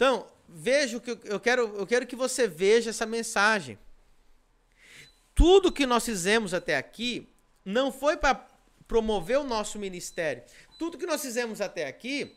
Então, 0.00 0.26
veja 0.48 0.96
o 0.96 1.00
que 1.02 1.10
eu, 1.24 1.38
quero, 1.38 1.76
eu 1.76 1.86
quero 1.86 2.06
que 2.06 2.16
você 2.16 2.48
veja 2.48 2.88
essa 2.88 3.04
mensagem. 3.04 3.78
Tudo 5.34 5.70
que 5.70 5.84
nós 5.84 6.06
fizemos 6.06 6.54
até 6.54 6.78
aqui 6.78 7.28
não 7.62 7.92
foi 7.92 8.16
para 8.16 8.34
promover 8.88 9.38
o 9.40 9.44
nosso 9.44 9.78
ministério. 9.78 10.42
Tudo 10.78 10.96
que 10.96 11.04
nós 11.04 11.20
fizemos 11.20 11.60
até 11.60 11.86
aqui, 11.86 12.34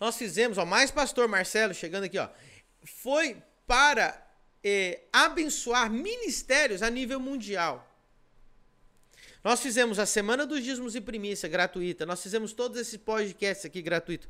nós 0.00 0.16
fizemos, 0.16 0.56
ó, 0.56 0.64
mais 0.64 0.90
pastor 0.90 1.28
Marcelo 1.28 1.74
chegando 1.74 2.04
aqui, 2.04 2.18
ó, 2.18 2.30
foi 2.82 3.36
para 3.66 4.26
eh, 4.64 5.02
abençoar 5.12 5.90
ministérios 5.90 6.82
a 6.82 6.88
nível 6.88 7.20
mundial. 7.20 7.86
Nós 9.44 9.60
fizemos 9.60 9.98
a 9.98 10.06
Semana 10.06 10.46
dos 10.46 10.64
Dízimos 10.64 10.96
e 10.96 11.00
Primícia 11.02 11.46
gratuita, 11.46 12.06
nós 12.06 12.22
fizemos 12.22 12.54
todos 12.54 12.80
esses 12.80 12.96
podcasts 12.96 13.66
aqui 13.66 13.82
gratuito. 13.82 14.26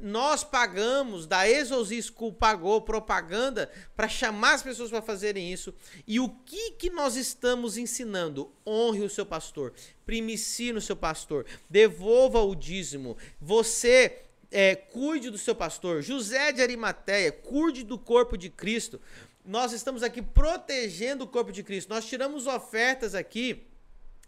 Nós 0.00 0.42
pagamos, 0.42 1.26
da 1.26 1.48
Exos 1.48 1.90
School 2.06 2.32
pagou 2.32 2.80
propaganda 2.80 3.70
para 3.94 4.08
chamar 4.08 4.54
as 4.54 4.62
pessoas 4.62 4.90
para 4.90 5.02
fazerem 5.02 5.52
isso. 5.52 5.72
E 6.06 6.18
o 6.18 6.28
que, 6.28 6.72
que 6.72 6.90
nós 6.90 7.14
estamos 7.14 7.76
ensinando? 7.76 8.52
Honre 8.66 9.02
o 9.02 9.10
seu 9.10 9.24
pastor, 9.24 9.72
primicie 10.04 10.72
no 10.72 10.80
seu 10.80 10.96
pastor, 10.96 11.46
devolva 11.70 12.40
o 12.40 12.54
dízimo. 12.54 13.16
Você 13.40 14.22
é, 14.52 14.76
cuide 14.76 15.30
do 15.30 15.38
seu 15.38 15.54
pastor. 15.54 16.02
José 16.02 16.52
de 16.52 16.60
Arimateia, 16.60 17.32
cuide 17.32 17.82
do 17.82 17.98
corpo 17.98 18.36
de 18.36 18.50
Cristo. 18.50 19.00
Nós 19.44 19.72
estamos 19.72 20.02
aqui 20.02 20.20
protegendo 20.22 21.24
o 21.24 21.28
corpo 21.28 21.50
de 21.50 21.62
Cristo. 21.62 21.88
Nós 21.88 22.04
tiramos 22.04 22.46
ofertas 22.46 23.14
aqui 23.14 23.66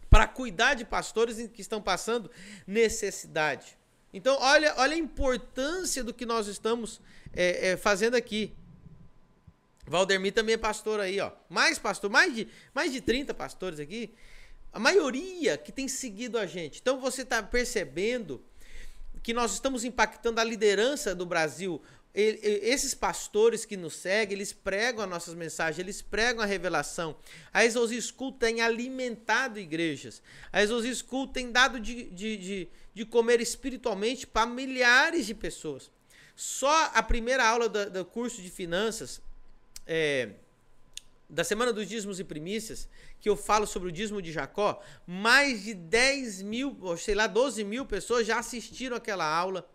para 0.08 0.26
cuidar 0.26 0.74
de 0.74 0.84
pastores 0.84 1.48
que 1.48 1.60
estão 1.60 1.80
passando 1.80 2.30
necessidade. 2.66 3.76
Então, 4.14 4.38
olha, 4.40 4.72
olha 4.76 4.94
a 4.94 4.98
importância 4.98 6.04
do 6.04 6.14
que 6.14 6.24
nós 6.24 6.46
estamos 6.46 7.00
é, 7.34 7.70
é, 7.70 7.76
fazendo 7.76 8.14
aqui. 8.14 8.54
Valdemir 9.84 10.32
também 10.32 10.54
é 10.54 10.56
pastor 10.56 11.00
aí, 11.00 11.18
ó. 11.18 11.32
Mais 11.50 11.80
pastor, 11.80 12.08
mais 12.08 12.32
de, 12.32 12.46
mais 12.72 12.92
de 12.92 13.00
30 13.00 13.34
pastores 13.34 13.80
aqui. 13.80 14.14
A 14.72 14.78
maioria 14.78 15.58
que 15.58 15.72
tem 15.72 15.88
seguido 15.88 16.38
a 16.38 16.46
gente. 16.46 16.80
Então, 16.80 17.00
você 17.00 17.22
está 17.22 17.42
percebendo 17.42 18.40
que 19.20 19.34
nós 19.34 19.52
estamos 19.52 19.84
impactando 19.84 20.40
a 20.40 20.44
liderança 20.44 21.12
do 21.12 21.26
Brasil 21.26 21.82
esses 22.14 22.94
pastores 22.94 23.64
que 23.64 23.76
nos 23.76 23.94
seguem, 23.94 24.36
eles 24.36 24.52
pregam 24.52 25.02
as 25.02 25.10
nossas 25.10 25.34
mensagens, 25.34 25.80
eles 25.80 26.00
pregam 26.00 26.44
a 26.44 26.46
revelação. 26.46 27.16
A 27.52 27.64
Exos 27.64 27.90
School 28.06 28.30
tem 28.30 28.60
alimentado 28.60 29.58
igrejas. 29.58 30.22
A 30.52 30.62
Exos 30.62 30.86
School 30.98 31.26
tem 31.26 31.50
dado 31.50 31.80
de, 31.80 32.04
de, 32.04 32.36
de, 32.36 32.68
de 32.94 33.04
comer 33.04 33.40
espiritualmente 33.40 34.26
para 34.26 34.46
milhares 34.46 35.26
de 35.26 35.34
pessoas. 35.34 35.90
Só 36.34 36.90
a 36.94 37.02
primeira 37.02 37.46
aula 37.46 37.68
do, 37.68 37.90
do 37.90 38.04
curso 38.04 38.40
de 38.40 38.50
finanças, 38.50 39.20
é, 39.86 40.30
da 41.28 41.44
Semana 41.44 41.72
dos 41.72 41.88
Dízimos 41.88 42.20
e 42.20 42.24
Primícias, 42.24 42.88
que 43.20 43.28
eu 43.28 43.36
falo 43.36 43.66
sobre 43.66 43.88
o 43.88 43.92
dízimo 43.92 44.22
de 44.22 44.32
Jacó, 44.32 44.80
mais 45.06 45.64
de 45.64 45.74
10 45.74 46.42
mil, 46.42 46.76
ou 46.80 46.96
sei 46.96 47.14
lá, 47.14 47.26
12 47.26 47.64
mil 47.64 47.84
pessoas 47.84 48.26
já 48.26 48.38
assistiram 48.38 48.96
aquela 48.96 49.24
aula 49.24 49.68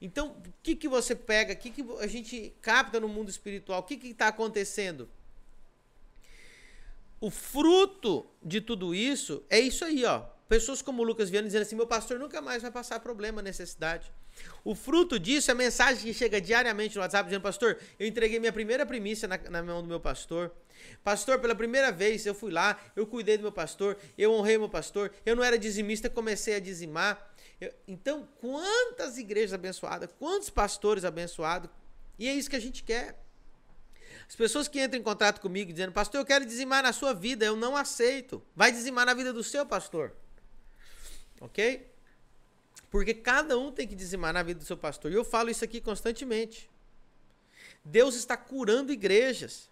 então, 0.00 0.28
o 0.28 0.52
que, 0.62 0.76
que 0.76 0.88
você 0.88 1.14
pega? 1.14 1.52
O 1.52 1.56
que, 1.56 1.70
que 1.70 1.84
a 1.98 2.06
gente 2.06 2.54
capta 2.60 3.00
no 3.00 3.08
mundo 3.08 3.28
espiritual? 3.28 3.80
O 3.80 3.82
que 3.82 3.94
está 4.06 4.28
acontecendo? 4.28 5.08
O 7.20 7.30
fruto 7.30 8.24
de 8.40 8.60
tudo 8.60 8.94
isso 8.94 9.42
é 9.50 9.58
isso 9.58 9.84
aí, 9.84 10.04
ó. 10.04 10.24
Pessoas 10.48 10.80
como 10.80 11.02
o 11.02 11.04
Lucas 11.04 11.28
Viana 11.28 11.46
dizendo 11.46 11.62
assim: 11.62 11.76
meu 11.76 11.86
pastor 11.86 12.18
nunca 12.18 12.40
mais 12.40 12.62
vai 12.62 12.70
passar 12.70 13.00
problema, 13.00 13.42
necessidade. 13.42 14.10
O 14.64 14.74
fruto 14.74 15.18
disso 15.18 15.50
é 15.50 15.52
a 15.52 15.54
mensagem 15.54 16.02
que 16.04 16.14
chega 16.14 16.40
diariamente 16.40 16.96
no 16.96 17.02
WhatsApp 17.02 17.28
dizendo: 17.28 17.42
Pastor, 17.42 17.76
eu 17.98 18.06
entreguei 18.06 18.40
minha 18.40 18.52
primeira 18.52 18.86
primícia 18.86 19.28
na, 19.28 19.36
na 19.36 19.62
mão 19.62 19.82
do 19.82 19.88
meu 19.88 20.00
pastor. 20.00 20.50
Pastor, 21.04 21.38
pela 21.38 21.54
primeira 21.54 21.92
vez 21.92 22.24
eu 22.24 22.34
fui 22.34 22.50
lá, 22.50 22.80
eu 22.96 23.06
cuidei 23.06 23.36
do 23.36 23.42
meu 23.42 23.52
pastor, 23.52 23.98
eu 24.16 24.32
honrei 24.32 24.56
meu 24.56 24.70
pastor, 24.70 25.12
eu 25.26 25.36
não 25.36 25.44
era 25.44 25.58
dizimista, 25.58 26.08
comecei 26.08 26.54
a 26.54 26.60
dizimar. 26.60 27.30
Eu, 27.60 27.74
então, 27.86 28.26
quantas 28.40 29.18
igrejas 29.18 29.52
abençoadas, 29.52 30.08
quantos 30.18 30.48
pastores 30.48 31.04
abençoados, 31.04 31.68
e 32.18 32.26
é 32.26 32.32
isso 32.32 32.48
que 32.48 32.56
a 32.56 32.60
gente 32.60 32.82
quer. 32.82 33.22
As 34.26 34.36
pessoas 34.36 34.66
que 34.66 34.82
entram 34.82 34.98
em 34.98 35.02
contato 35.02 35.40
comigo 35.40 35.72
dizendo, 35.72 35.92
pastor, 35.92 36.20
eu 36.20 36.24
quero 36.24 36.46
dizimar 36.46 36.82
na 36.82 36.92
sua 36.92 37.12
vida, 37.12 37.44
eu 37.44 37.56
não 37.56 37.76
aceito. 37.76 38.42
Vai 38.54 38.72
dizimar 38.72 39.04
na 39.04 39.14
vida 39.14 39.32
do 39.32 39.42
seu 39.42 39.66
pastor. 39.66 40.14
Ok? 41.40 41.88
Porque 42.90 43.14
cada 43.14 43.58
um 43.58 43.70
tem 43.70 43.86
que 43.86 43.94
dizimar 43.94 44.32
na 44.32 44.42
vida 44.42 44.60
do 44.60 44.66
seu 44.66 44.76
pastor. 44.76 45.10
E 45.12 45.14
eu 45.14 45.24
falo 45.24 45.50
isso 45.50 45.64
aqui 45.64 45.80
constantemente. 45.80 46.70
Deus 47.84 48.14
está 48.14 48.36
curando 48.36 48.92
igrejas. 48.92 49.68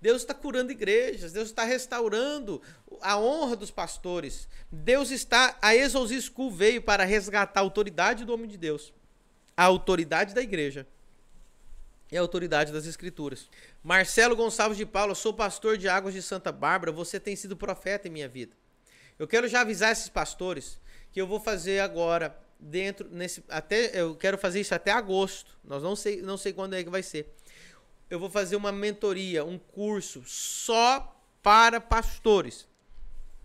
Deus 0.00 0.20
está 0.20 0.34
curando 0.34 0.70
igrejas, 0.70 1.32
Deus 1.32 1.48
está 1.48 1.64
restaurando 1.64 2.60
a 3.00 3.18
honra 3.18 3.56
dos 3.56 3.70
pastores. 3.70 4.46
Deus 4.70 5.10
está. 5.10 5.56
A 5.62 5.72
School 6.20 6.50
veio 6.50 6.82
para 6.82 7.04
resgatar 7.04 7.60
a 7.60 7.62
autoridade 7.62 8.24
do 8.24 8.34
homem 8.34 8.46
de 8.46 8.58
Deus, 8.58 8.92
a 9.56 9.64
autoridade 9.64 10.34
da 10.34 10.42
igreja 10.42 10.86
e 12.14 12.16
a 12.16 12.20
autoridade 12.20 12.72
das 12.72 12.86
escrituras. 12.86 13.50
Marcelo 13.82 14.36
Gonçalves 14.36 14.78
de 14.78 14.86
Paula, 14.86 15.16
sou 15.16 15.34
pastor 15.34 15.76
de 15.76 15.88
Águas 15.88 16.14
de 16.14 16.22
Santa 16.22 16.52
Bárbara, 16.52 16.92
você 16.92 17.18
tem 17.18 17.34
sido 17.34 17.56
profeta 17.56 18.06
em 18.06 18.10
minha 18.12 18.28
vida. 18.28 18.56
Eu 19.18 19.26
quero 19.26 19.48
já 19.48 19.62
avisar 19.62 19.90
esses 19.90 20.08
pastores 20.08 20.78
que 21.10 21.20
eu 21.20 21.26
vou 21.26 21.40
fazer 21.40 21.80
agora 21.80 22.38
dentro 22.58 23.08
nesse 23.10 23.42
até 23.48 24.00
eu 24.00 24.14
quero 24.14 24.38
fazer 24.38 24.60
isso 24.60 24.72
até 24.72 24.92
agosto. 24.92 25.58
Nós 25.64 25.82
não 25.82 25.96
sei 25.96 26.22
não 26.22 26.36
sei 26.36 26.52
quando 26.52 26.74
é 26.74 26.84
que 26.84 26.88
vai 26.88 27.02
ser 27.02 27.34
eu 28.08 28.20
vou 28.20 28.30
fazer 28.30 28.54
uma 28.54 28.70
mentoria, 28.70 29.44
um 29.44 29.58
curso 29.58 30.22
só 30.24 31.20
para 31.42 31.80
pastores. 31.80 32.68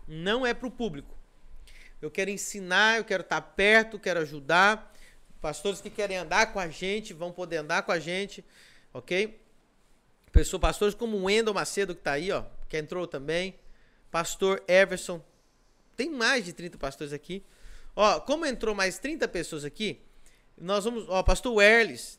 Não 0.06 0.46
é 0.46 0.54
para 0.54 0.68
o 0.68 0.70
público. 0.70 1.18
Eu 2.00 2.08
quero 2.08 2.30
ensinar, 2.30 2.98
eu 2.98 3.04
quero 3.04 3.22
estar 3.22 3.40
perto, 3.40 3.98
quero 3.98 4.20
ajudar. 4.20 4.89
Pastores 5.40 5.80
que 5.80 5.88
querem 5.88 6.16
andar 6.16 6.52
com 6.52 6.60
a 6.60 6.68
gente 6.68 7.14
vão 7.14 7.32
poder 7.32 7.58
andar 7.58 7.82
com 7.82 7.92
a 7.92 7.98
gente, 7.98 8.44
ok? 8.92 9.40
Pessoas, 10.30 10.60
pastores 10.60 10.94
como 10.94 11.16
o 11.16 11.24
Wendel 11.24 11.54
Macedo, 11.54 11.94
que 11.94 12.00
está 12.00 12.12
aí, 12.12 12.30
ó, 12.30 12.44
que 12.68 12.76
entrou 12.76 13.06
também. 13.06 13.54
Pastor 14.10 14.62
Everson. 14.68 15.22
Tem 15.96 16.10
mais 16.10 16.44
de 16.44 16.52
30 16.52 16.78
pastores 16.78 17.12
aqui. 17.12 17.42
Ó, 17.96 18.20
como 18.20 18.46
entrou 18.46 18.74
mais 18.74 18.98
30 18.98 19.26
pessoas 19.28 19.64
aqui, 19.64 20.00
nós 20.56 20.84
vamos. 20.84 21.08
Ó, 21.08 21.22
pastor 21.22 21.54
Werles, 21.54 22.18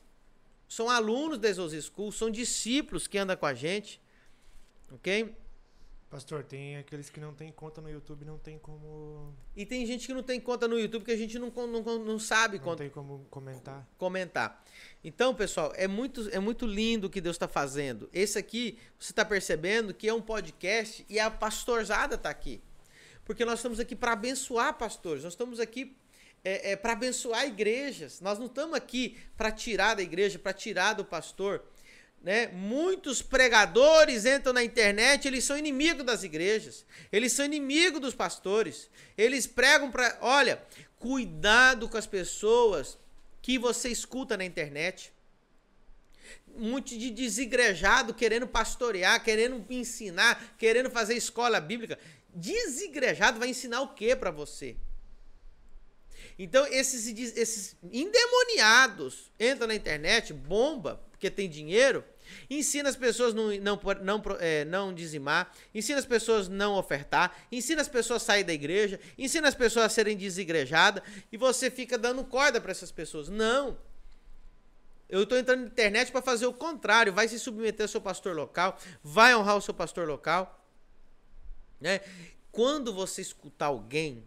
são 0.67 0.89
alunos 0.89 1.37
da 1.37 1.47
Exos 1.49 1.73
School, 1.85 2.11
são 2.11 2.29
discípulos 2.29 3.07
que 3.07 3.17
andam 3.17 3.37
com 3.37 3.45
a 3.45 3.53
gente. 3.53 4.01
Ok? 4.91 5.33
Pastor, 6.11 6.43
tem 6.43 6.75
aqueles 6.75 7.09
que 7.09 7.21
não 7.21 7.33
tem 7.33 7.49
conta 7.53 7.79
no 7.79 7.89
YouTube, 7.89 8.25
não 8.25 8.37
tem 8.37 8.59
como. 8.59 9.33
E 9.55 9.65
tem 9.65 9.85
gente 9.85 10.05
que 10.05 10.13
não 10.13 10.21
tem 10.21 10.41
conta 10.41 10.67
no 10.67 10.77
YouTube 10.77 11.05
que 11.05 11.11
a 11.11 11.15
gente 11.15 11.39
não, 11.39 11.49
não, 11.49 11.99
não 11.99 12.19
sabe 12.19 12.59
Não 12.59 12.75
tem 12.75 12.89
como 12.89 13.25
comentar. 13.29 13.87
Comentar. 13.97 14.61
Então, 15.01 15.33
pessoal, 15.33 15.71
é 15.73 15.87
muito, 15.87 16.27
é 16.33 16.37
muito 16.37 16.65
lindo 16.65 17.07
o 17.07 17.09
que 17.09 17.21
Deus 17.21 17.37
está 17.37 17.47
fazendo. 17.47 18.09
Esse 18.11 18.37
aqui, 18.37 18.77
você 18.99 19.13
está 19.13 19.23
percebendo 19.23 19.93
que 19.93 20.05
é 20.05 20.13
um 20.13 20.21
podcast 20.21 21.05
e 21.07 21.17
a 21.17 21.31
pastorzada 21.31 22.15
está 22.15 22.29
aqui. 22.29 22.61
Porque 23.23 23.45
nós 23.45 23.59
estamos 23.59 23.79
aqui 23.79 23.95
para 23.95 24.11
abençoar 24.11 24.77
pastores. 24.77 25.23
Nós 25.23 25.31
estamos 25.31 25.61
aqui 25.61 25.95
é, 26.43 26.71
é 26.71 26.75
para 26.75 26.91
abençoar 26.91 27.47
igrejas. 27.47 28.19
Nós 28.19 28.37
não 28.37 28.47
estamos 28.47 28.75
aqui 28.75 29.17
para 29.37 29.49
tirar 29.49 29.95
da 29.95 30.01
igreja, 30.01 30.37
para 30.37 30.51
tirar 30.51 30.91
do 30.91 31.05
pastor. 31.05 31.63
Né? 32.23 32.47
Muitos 32.47 33.21
pregadores 33.21 34.25
entram 34.25 34.53
na 34.53 34.63
internet, 34.63 35.27
eles 35.27 35.43
são 35.43 35.57
inimigos 35.57 36.05
das 36.05 36.21
igrejas, 36.21 36.85
eles 37.11 37.33
são 37.33 37.45
inimigos 37.45 37.99
dos 37.99 38.13
pastores. 38.13 38.89
Eles 39.17 39.47
pregam 39.47 39.89
para. 39.89 40.17
Olha, 40.21 40.61
cuidado 40.99 41.89
com 41.89 41.97
as 41.97 42.05
pessoas 42.05 42.97
que 43.41 43.57
você 43.57 43.89
escuta 43.89 44.37
na 44.37 44.45
internet. 44.45 45.11
Muito 46.55 46.95
de 46.97 47.09
desigrejado 47.09 48.13
querendo 48.13 48.47
pastorear, 48.47 49.23
querendo 49.23 49.65
ensinar, 49.69 50.55
querendo 50.57 50.91
fazer 50.91 51.15
escola 51.15 51.59
bíblica. 51.59 51.97
Desigrejado 52.29 53.39
vai 53.39 53.49
ensinar 53.49 53.81
o 53.81 53.95
que 53.95 54.15
para 54.15 54.31
você? 54.31 54.75
Então, 56.37 56.65
esses, 56.67 57.07
esses 57.35 57.75
endemoniados 57.91 59.31
entram 59.39 59.67
na 59.67 59.75
internet, 59.75 60.33
bomba, 60.33 61.01
porque 61.11 61.29
tem 61.29 61.49
dinheiro, 61.49 62.03
ensina 62.49 62.89
as 62.89 62.95
pessoas 62.95 63.33
não, 63.33 63.47
não, 63.57 63.79
não, 64.01 64.23
é, 64.39 64.65
não 64.65 64.93
dizimar, 64.93 65.51
ensina 65.73 65.99
as 65.99 66.05
pessoas 66.05 66.47
não 66.47 66.75
ofertar, 66.75 67.35
ensina 67.51 67.81
as 67.81 67.87
pessoas 67.87 68.21
a 68.23 68.25
sair 68.25 68.43
da 68.43 68.53
igreja, 68.53 68.99
ensina 69.17 69.47
as 69.47 69.55
pessoas 69.55 69.85
a 69.85 69.89
serem 69.89 70.17
desigrejadas, 70.17 71.03
e 71.31 71.37
você 71.37 71.69
fica 71.69 71.97
dando 71.97 72.23
corda 72.23 72.59
para 72.59 72.71
essas 72.71 72.91
pessoas. 72.91 73.29
Não. 73.29 73.77
Eu 75.09 75.23
estou 75.23 75.37
entrando 75.37 75.61
na 75.61 75.67
internet 75.67 76.11
para 76.11 76.21
fazer 76.21 76.45
o 76.45 76.53
contrário, 76.53 77.11
vai 77.11 77.27
se 77.27 77.37
submeter 77.37 77.83
ao 77.83 77.89
seu 77.89 77.99
pastor 77.99 78.35
local, 78.35 78.77
vai 79.03 79.35
honrar 79.35 79.57
o 79.57 79.61
seu 79.61 79.73
pastor 79.73 80.07
local. 80.07 80.65
Né? 81.79 81.99
Quando 82.51 82.93
você 82.93 83.21
escutar 83.21 83.67
alguém 83.67 84.23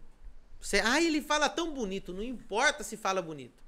você, 0.65 0.79
ah, 0.83 0.99
ele 0.99 1.21
fala 1.21 1.47
tão 1.47 1.71
bonito, 1.71 2.11
não 2.11 2.23
importa 2.23 2.83
se 2.83 2.97
fala 2.97 3.21
bonito. 3.21 3.63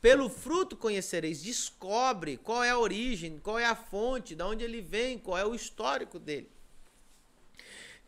Pelo 0.00 0.28
fruto 0.28 0.76
conhecereis. 0.76 1.42
Descobre 1.42 2.36
qual 2.36 2.62
é 2.62 2.70
a 2.70 2.78
origem, 2.78 3.38
qual 3.38 3.58
é 3.58 3.64
a 3.64 3.74
fonte, 3.74 4.34
de 4.34 4.42
onde 4.42 4.64
ele 4.64 4.80
vem, 4.80 5.18
qual 5.18 5.36
é 5.36 5.44
o 5.44 5.54
histórico 5.54 6.18
dele. 6.18 6.50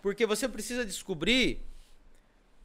Porque 0.01 0.25
você 0.25 0.49
precisa 0.49 0.85
descobrir 0.85 1.63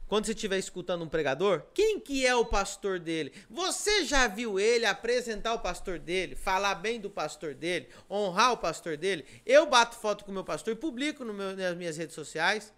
quando 0.06 0.26
você 0.26 0.32
estiver 0.32 0.58
escutando 0.58 1.02
um 1.02 1.08
pregador, 1.08 1.64
quem 1.74 1.98
que 1.98 2.24
é 2.24 2.34
o 2.34 2.44
pastor 2.44 3.00
dele? 3.00 3.32
Você 3.50 4.04
já 4.04 4.28
viu 4.28 4.58
ele 4.58 4.86
apresentar 4.86 5.52
o 5.54 5.58
pastor 5.58 5.98
dele, 5.98 6.36
falar 6.36 6.76
bem 6.76 7.00
do 7.00 7.10
pastor 7.10 7.54
dele, 7.54 7.88
honrar 8.08 8.52
o 8.52 8.56
pastor 8.56 8.96
dele? 8.96 9.24
Eu 9.44 9.66
bato 9.66 9.96
foto 9.96 10.24
com 10.24 10.30
o 10.30 10.34
meu 10.34 10.44
pastor 10.44 10.74
e 10.74 10.76
publico 10.76 11.24
no 11.24 11.34
meu, 11.34 11.56
nas 11.56 11.76
minhas 11.76 11.96
redes 11.96 12.14
sociais. 12.14 12.72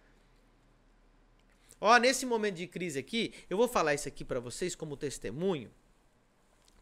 Ó, 1.78 1.96
nesse 1.98 2.24
momento 2.24 2.56
de 2.56 2.66
crise 2.66 2.98
aqui, 2.98 3.34
eu 3.50 3.58
vou 3.58 3.68
falar 3.68 3.92
isso 3.92 4.08
aqui 4.08 4.24
para 4.24 4.40
vocês 4.40 4.74
como 4.74 4.96
testemunho, 4.96 5.70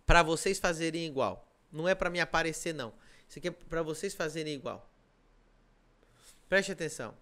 para 0.06 0.22
vocês 0.22 0.58
fazerem 0.58 1.04
igual. 1.04 1.46
Não 1.70 1.88
é 1.88 1.94
para 1.94 2.08
me 2.08 2.20
aparecer 2.20 2.72
não. 2.72 2.94
Isso 3.28 3.38
aqui 3.38 3.48
é 3.48 3.50
para 3.50 3.82
vocês 3.82 4.14
fazerem 4.14 4.54
igual. 4.54 4.88
Preste 6.48 6.72
atenção. 6.72 7.14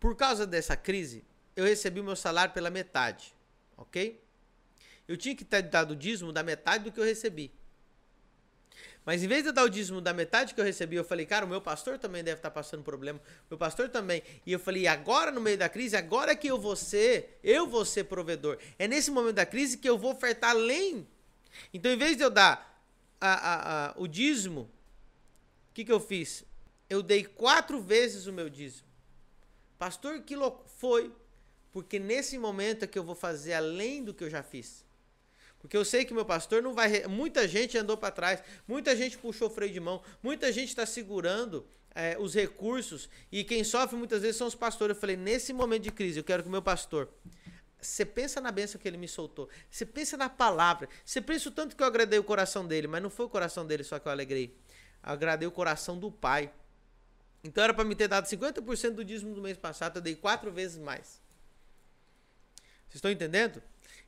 Por 0.00 0.16
causa 0.16 0.44
dessa 0.44 0.76
crise, 0.76 1.24
eu 1.54 1.64
recebi 1.64 2.00
o 2.00 2.04
meu 2.04 2.16
salário 2.16 2.52
pela 2.52 2.68
metade, 2.68 3.32
ok? 3.76 4.20
Eu 5.06 5.16
tinha 5.16 5.36
que 5.36 5.44
ter 5.44 5.62
dado 5.62 5.92
o 5.92 5.96
dízimo 5.96 6.32
da 6.32 6.42
metade 6.42 6.84
do 6.84 6.92
que 6.92 6.98
eu 6.98 7.04
recebi. 7.04 7.52
Mas 9.04 9.22
em 9.22 9.26
vez 9.26 9.42
de 9.42 9.48
eu 9.48 9.52
dar 9.52 9.64
o 9.64 9.68
dízimo 9.68 10.00
da 10.00 10.12
metade 10.12 10.54
que 10.54 10.60
eu 10.60 10.64
recebi, 10.64 10.96
eu 10.96 11.04
falei, 11.04 11.26
cara, 11.26 11.44
o 11.44 11.48
meu 11.48 11.60
pastor 11.60 11.98
também 11.98 12.22
deve 12.22 12.38
estar 12.38 12.50
passando 12.50 12.84
problema. 12.84 13.20
Meu 13.50 13.58
pastor 13.58 13.88
também. 13.88 14.22
E 14.46 14.52
eu 14.52 14.60
falei, 14.60 14.86
agora 14.86 15.30
no 15.30 15.40
meio 15.40 15.58
da 15.58 15.68
crise, 15.68 15.96
agora 15.96 16.36
que 16.36 16.46
eu 16.46 16.58
vou 16.58 16.76
ser, 16.76 17.38
eu 17.42 17.66
vou 17.66 17.84
ser 17.84 18.04
provedor. 18.04 18.58
É 18.78 18.86
nesse 18.86 19.10
momento 19.10 19.36
da 19.36 19.46
crise 19.46 19.76
que 19.76 19.88
eu 19.88 19.98
vou 19.98 20.12
ofertar 20.12 20.50
além. 20.50 21.06
Então, 21.72 21.90
em 21.92 21.96
vez 21.96 22.16
de 22.16 22.22
eu 22.22 22.30
dar 22.30 22.84
a, 23.20 23.32
a, 23.32 23.86
a, 23.88 23.94
o 23.96 24.06
dízimo, 24.06 24.70
o 25.70 25.74
que, 25.74 25.84
que 25.84 25.92
eu 25.92 26.00
fiz? 26.00 26.44
Eu 26.88 27.02
dei 27.02 27.24
quatro 27.24 27.80
vezes 27.80 28.26
o 28.26 28.32
meu 28.32 28.50
dízimo. 28.50 28.86
Pastor, 29.78 30.20
que 30.20 30.36
louco. 30.36 30.68
Foi. 30.78 31.12
Porque 31.72 31.98
nesse 31.98 32.36
momento 32.36 32.84
é 32.84 32.86
que 32.86 32.98
eu 32.98 33.02
vou 33.02 33.14
fazer 33.14 33.54
além 33.54 34.04
do 34.04 34.12
que 34.12 34.22
eu 34.22 34.30
já 34.30 34.42
fiz. 34.42 34.84
Porque 35.58 35.76
eu 35.76 35.84
sei 35.84 36.04
que 36.04 36.12
meu 36.12 36.24
pastor 36.24 36.60
não 36.60 36.74
vai. 36.74 37.06
Muita 37.06 37.48
gente 37.48 37.78
andou 37.78 37.96
para 37.96 38.10
trás, 38.10 38.42
muita 38.66 38.94
gente 38.96 39.16
puxou 39.16 39.48
o 39.48 39.50
freio 39.50 39.72
de 39.72 39.80
mão, 39.80 40.02
muita 40.22 40.52
gente 40.52 40.68
está 40.68 40.84
segurando 40.84 41.64
é, 41.94 42.16
os 42.18 42.34
recursos 42.34 43.08
e 43.30 43.44
quem 43.44 43.62
sofre 43.62 43.96
muitas 43.96 44.22
vezes 44.22 44.36
são 44.36 44.48
os 44.48 44.54
pastores. 44.54 44.96
Eu 44.96 45.00
falei, 45.00 45.16
nesse 45.16 45.52
momento 45.52 45.84
de 45.84 45.92
crise, 45.92 46.18
eu 46.18 46.24
quero 46.24 46.42
que 46.42 46.48
o 46.48 46.52
meu 46.52 46.62
pastor. 46.62 47.08
Você 47.82 48.06
pensa 48.06 48.40
na 48.40 48.52
bênção 48.52 48.80
que 48.80 48.86
ele 48.86 48.96
me 48.96 49.08
soltou. 49.08 49.48
Você 49.68 49.84
pensa 49.84 50.16
na 50.16 50.28
palavra. 50.28 50.88
Você 51.04 51.20
pensa 51.20 51.48
o 51.48 51.52
tanto 51.52 51.74
que 51.74 51.82
eu 51.82 51.86
agradei 51.86 52.18
o 52.18 52.24
coração 52.24 52.64
dele, 52.64 52.86
mas 52.86 53.02
não 53.02 53.10
foi 53.10 53.26
o 53.26 53.28
coração 53.28 53.66
dele 53.66 53.82
só 53.82 53.98
que 53.98 54.06
eu 54.06 54.12
alegrei. 54.12 54.56
Eu 55.04 55.12
agradei 55.12 55.48
o 55.48 55.50
coração 55.50 55.98
do 55.98 56.10
pai. 56.10 56.52
Então 57.42 57.64
era 57.64 57.74
para 57.74 57.84
me 57.84 57.96
ter 57.96 58.06
dado 58.06 58.24
50% 58.26 58.90
do 58.90 59.04
dízimo 59.04 59.34
do 59.34 59.42
mês 59.42 59.58
passado, 59.58 59.96
eu 59.96 60.02
dei 60.02 60.14
quatro 60.14 60.52
vezes 60.52 60.78
mais. 60.78 61.20
Vocês 62.88 62.96
estão 62.96 63.10
entendendo? 63.10 63.60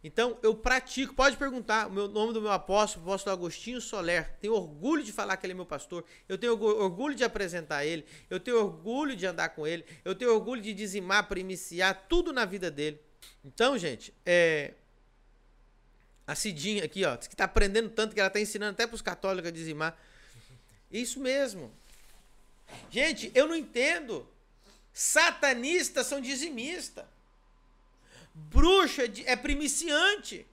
Então, 0.05 0.39
eu 0.43 0.55
pratico. 0.55 1.15
Pode 1.15 1.37
perguntar 1.37 1.89
o 1.89 1.91
meu 1.91 2.07
nome 2.07 2.35
do 2.35 2.41
meu 2.41 2.53
apóstolo, 2.53 3.05
o 3.05 3.09
apóstolo 3.09 3.35
Agostinho 3.35 3.81
Soler. 3.81 4.37
Tenho 4.39 4.53
orgulho 4.53 5.03
de 5.03 5.11
falar 5.11 5.37
que 5.39 5.47
ele 5.47 5.55
é 5.55 5.57
meu 5.57 5.65
pastor. 5.65 6.05
Eu 6.29 6.37
tenho 6.37 6.53
orgulho 6.53 7.15
de 7.15 7.25
apresentar 7.25 7.87
ele. 7.87 8.05
Eu 8.29 8.39
tenho 8.39 8.59
orgulho 8.59 9.17
de 9.17 9.27
andar 9.27 9.49
com 9.49 9.67
ele. 9.67 9.85
Eu 10.05 10.15
tenho 10.15 10.33
orgulho 10.33 10.61
de 10.61 10.75
dizimar, 10.75 11.27
primiciar 11.27 12.07
tudo 12.07 12.33
na 12.33 12.45
vida 12.45 12.71
dele. 12.71 13.01
Então, 13.45 13.79
gente, 13.79 14.13
é. 14.25 14.73
A 16.27 16.35
Cidinha 16.35 16.85
aqui, 16.85 17.05
ó, 17.05 17.17
que 17.17 17.27
está 17.27 17.45
aprendendo 17.45 17.91
tanto 17.91 18.15
que 18.15 18.21
ela 18.21 18.29
está 18.29 18.41
ensinando 18.41 18.73
até 18.73 18.87
para 18.87 18.95
os 18.95 19.03
católicos 19.03 19.49
a 19.49 19.53
dizimar. 19.53 19.99
Isso 20.91 21.21
mesmo. 21.21 21.71
Gente, 22.91 23.31
eu 23.35 23.47
não 23.47 23.55
entendo. 23.55 24.27
Satanistas 24.93 26.07
são 26.07 26.21
dizimistas. 26.21 27.05
Bruxo 28.33 29.03
é, 29.03 29.11
é 29.27 29.37
primiciante. 29.37 30.47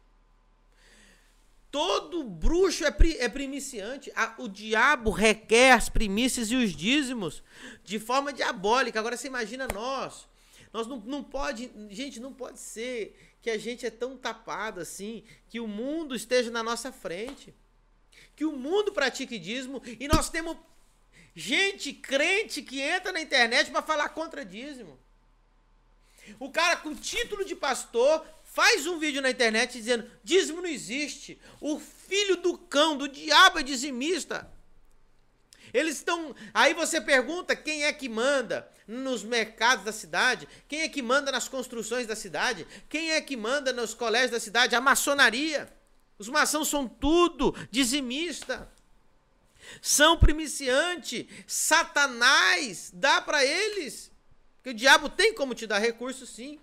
Todo 1.71 2.24
bruxo 2.24 2.83
é, 2.83 2.91
pri, 2.91 3.17
é 3.17 3.29
primiciante. 3.29 4.12
O 4.38 4.50
diabo 4.50 5.09
requer 5.09 5.71
as 5.71 5.88
primícias 5.88 6.51
e 6.51 6.56
os 6.56 6.75
dízimos 6.75 7.41
de 7.83 7.97
forma 7.97 8.33
diabólica. 8.33 9.00
Agora 9.00 9.15
você 9.15 9.27
imagina 9.27 9.67
nós. 9.74 10.27
Nós 10.73 10.88
não, 10.88 10.97
não 10.97 11.23
pode. 11.23 11.71
Gente, 11.89 12.19
não 12.19 12.33
pode 12.33 12.59
ser 12.59 13.18
que 13.41 13.50
a 13.50 13.57
gente 13.57 13.85
é 13.85 13.89
tão 13.89 14.18
tapado 14.18 14.79
assim, 14.79 15.23
que 15.50 15.59
o 15.59 15.68
mundo 15.68 16.15
esteja 16.15 16.51
na 16.51 16.63
nossa 16.63 16.91
frente. 16.91 17.53
Que 18.35 18.45
o 18.45 18.51
mundo 18.53 18.91
pratique 18.91 19.38
dízimo 19.38 19.81
e 20.00 20.07
nós 20.07 20.29
temos 20.29 20.57
gente 21.35 21.94
crente 21.94 22.62
que 22.62 22.79
entra 22.79 23.12
na 23.12 23.21
internet 23.21 23.71
para 23.71 23.81
falar 23.81 24.09
contra 24.09 24.45
dízimo. 24.45 25.00
O 26.39 26.51
cara 26.51 26.77
com 26.77 26.95
título 26.95 27.44
de 27.44 27.56
pastor 27.56 28.25
faz 28.44 28.85
um 28.85 29.00
vídeo 29.00 29.21
na 29.21 29.31
internet 29.31 29.74
dizendo: 29.74 30.09
dízimo 30.24 30.62
não 30.62 30.69
existe. 30.69 31.39
O 31.59 31.79
filho 31.79 32.38
do 32.38 32.57
cão, 32.57 32.97
do 32.97 33.07
diabo 33.07 33.59
é 33.59 33.63
dizimista. 33.63 34.50
Eles 35.73 35.97
estão. 35.97 36.35
Aí 36.53 36.73
você 36.73 37.00
pergunta 37.00 37.56
quem 37.56 37.83
é 37.83 37.94
que 37.94 38.09
manda 38.09 38.69
nos 38.88 39.23
mercados 39.23 39.85
da 39.85 39.91
cidade, 39.91 40.47
quem 40.68 40.81
é 40.81 40.89
que 40.89 41.01
manda 41.01 41.31
nas 41.31 41.47
construções 41.47 42.07
da 42.07 42.15
cidade, 42.15 42.68
quem 42.89 43.12
é 43.12 43.21
que 43.21 43.38
manda 43.38 43.71
nos 43.71 43.94
colégios 43.94 44.31
da 44.31 44.39
cidade? 44.39 44.75
A 44.75 44.81
maçonaria. 44.81 45.71
Os 46.18 46.29
maçons 46.29 46.68
são 46.68 46.88
tudo 46.88 47.56
dizimista. 47.71 48.69
São 49.81 50.18
primiciante. 50.18 51.27
Satanás 51.47 52.91
dá 52.94 53.21
para 53.21 53.45
eles. 53.45 54.12
Porque 54.57 54.69
o 54.69 54.74
diabo 54.74 55.09
tem 55.09 55.33
como 55.33 55.56
te 55.56 55.65
dar 55.65 55.79
recursos, 55.79 56.29
sim. 56.29 56.59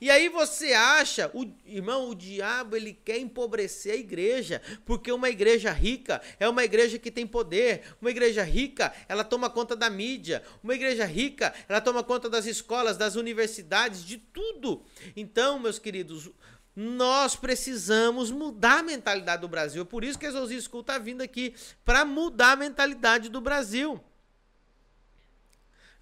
E 0.00 0.10
aí 0.10 0.28
você 0.28 0.72
acha, 0.72 1.30
o, 1.34 1.46
irmão, 1.64 2.10
o 2.10 2.14
diabo 2.14 2.76
ele 2.76 2.92
quer 2.92 3.18
empobrecer 3.18 3.92
a 3.92 3.96
igreja, 3.96 4.62
porque 4.84 5.10
uma 5.10 5.28
igreja 5.28 5.72
rica 5.72 6.20
é 6.38 6.48
uma 6.48 6.64
igreja 6.64 6.98
que 6.98 7.10
tem 7.10 7.26
poder, 7.26 7.82
uma 8.00 8.10
igreja 8.10 8.42
rica, 8.42 8.92
ela 9.08 9.24
toma 9.24 9.50
conta 9.50 9.74
da 9.74 9.90
mídia, 9.90 10.42
uma 10.62 10.74
igreja 10.74 11.04
rica, 11.04 11.52
ela 11.68 11.80
toma 11.80 12.02
conta 12.02 12.28
das 12.28 12.46
escolas, 12.46 12.96
das 12.96 13.16
universidades, 13.16 14.04
de 14.04 14.18
tudo. 14.18 14.84
Então, 15.16 15.58
meus 15.58 15.78
queridos, 15.78 16.30
nós 16.76 17.36
precisamos 17.36 18.30
mudar 18.30 18.80
a 18.80 18.82
mentalidade 18.82 19.42
do 19.42 19.48
Brasil. 19.48 19.82
É 19.82 19.84
por 19.84 20.02
isso 20.02 20.18
que 20.18 20.26
a 20.26 20.28
Exorcismo 20.28 20.70
School 20.70 20.80
está 20.80 20.98
vindo 20.98 21.20
aqui, 21.20 21.54
para 21.84 22.04
mudar 22.04 22.52
a 22.52 22.56
mentalidade 22.56 23.28
do 23.28 23.40
Brasil. 23.40 24.02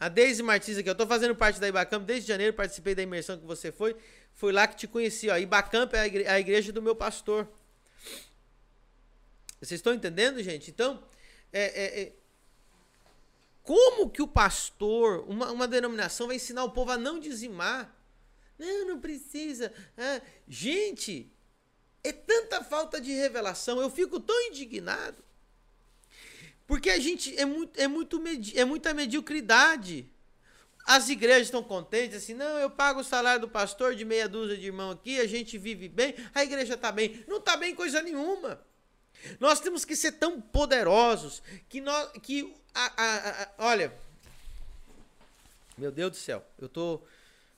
A 0.03 0.09
Deise 0.09 0.43
Martins 0.43 0.77
aqui, 0.77 0.91
eu 0.91 0.97
tô 0.97 1.07
fazendo 1.07 1.33
parte 1.33 1.61
da 1.61 1.69
Ibacamp 1.69 2.05
desde 2.05 2.27
janeiro, 2.27 2.53
participei 2.53 2.93
da 2.93 3.03
imersão 3.03 3.39
que 3.39 3.47
você 3.47 3.71
foi. 3.71 3.97
Foi 4.35 4.53
lá 4.53 4.67
que 4.67 4.75
te 4.75 4.89
conheci, 4.89 5.31
ó. 5.31 5.37
Ibacamp 5.37 5.95
é 5.95 6.01
a 6.01 6.07
igreja, 6.09 6.33
a 6.33 6.41
igreja 6.41 6.73
do 6.73 6.83
meu 6.83 6.97
pastor. 6.97 7.47
Vocês 9.61 9.79
estão 9.79 9.95
entendendo, 9.95 10.43
gente? 10.43 10.73
Então, 10.73 11.01
é, 11.53 11.63
é, 11.63 12.03
é, 12.03 12.13
como 13.63 14.11
que 14.11 14.21
o 14.21 14.27
pastor, 14.27 15.25
uma, 15.29 15.53
uma 15.53 15.69
denominação, 15.69 16.27
vai 16.27 16.35
ensinar 16.35 16.65
o 16.65 16.73
povo 16.73 16.91
a 16.91 16.99
não 16.99 17.21
dizimar? 17.21 17.95
Não, 18.59 18.89
não 18.89 19.01
precisa. 19.01 19.73
Ah, 19.97 20.21
gente, 20.49 21.33
é 22.03 22.11
tanta 22.11 22.65
falta 22.65 23.01
de 23.01 23.13
revelação. 23.13 23.81
Eu 23.81 23.89
fico 23.89 24.19
tão 24.19 24.49
indignado. 24.49 25.23
Porque 26.67 26.91
a 26.91 26.99
gente 26.99 27.37
é, 27.39 27.45
muito, 27.45 27.81
é, 27.81 27.87
muito 27.87 28.21
medi 28.21 28.59
é 28.59 28.65
muita 28.65 28.95
mediocridade. 28.95 30.09
As 30.85 31.09
igrejas 31.09 31.47
estão 31.47 31.63
contentes, 31.63 32.17
assim, 32.17 32.35
não, 32.35 32.59
eu 32.59 32.69
pago 32.69 33.01
o 33.01 33.05
salário 33.05 33.41
do 33.41 33.49
pastor 33.49 33.95
de 33.95 34.05
meia 34.05 34.29
dúzia 34.29 34.57
de 34.57 34.67
irmão 34.67 34.91
aqui, 34.91 35.21
a 35.21 35.27
gente 35.29 35.57
vive 35.57 35.89
bem, 35.89 36.15
a 36.35 36.43
igreja 36.43 36.75
está 36.75 36.91
bem. 36.91 37.25
Não 37.29 37.37
está 37.39 37.57
bem 37.57 37.75
coisa 37.75 38.03
nenhuma. 38.03 38.61
Nós 39.39 39.61
temos 39.61 39.85
que 39.85 39.95
ser 39.95 40.13
tão 40.13 40.41
poderosos 40.41 41.43
que 41.69 41.81
nós. 41.81 42.11
Que 42.23 42.53
a, 42.75 43.03
a, 43.03 43.43
a, 43.43 43.49
olha. 43.59 43.93
Meu 45.79 45.91
Deus 45.91 46.11
do 46.11 46.17
céu, 46.17 46.45
eu 46.59 46.69
tô. 46.69 47.01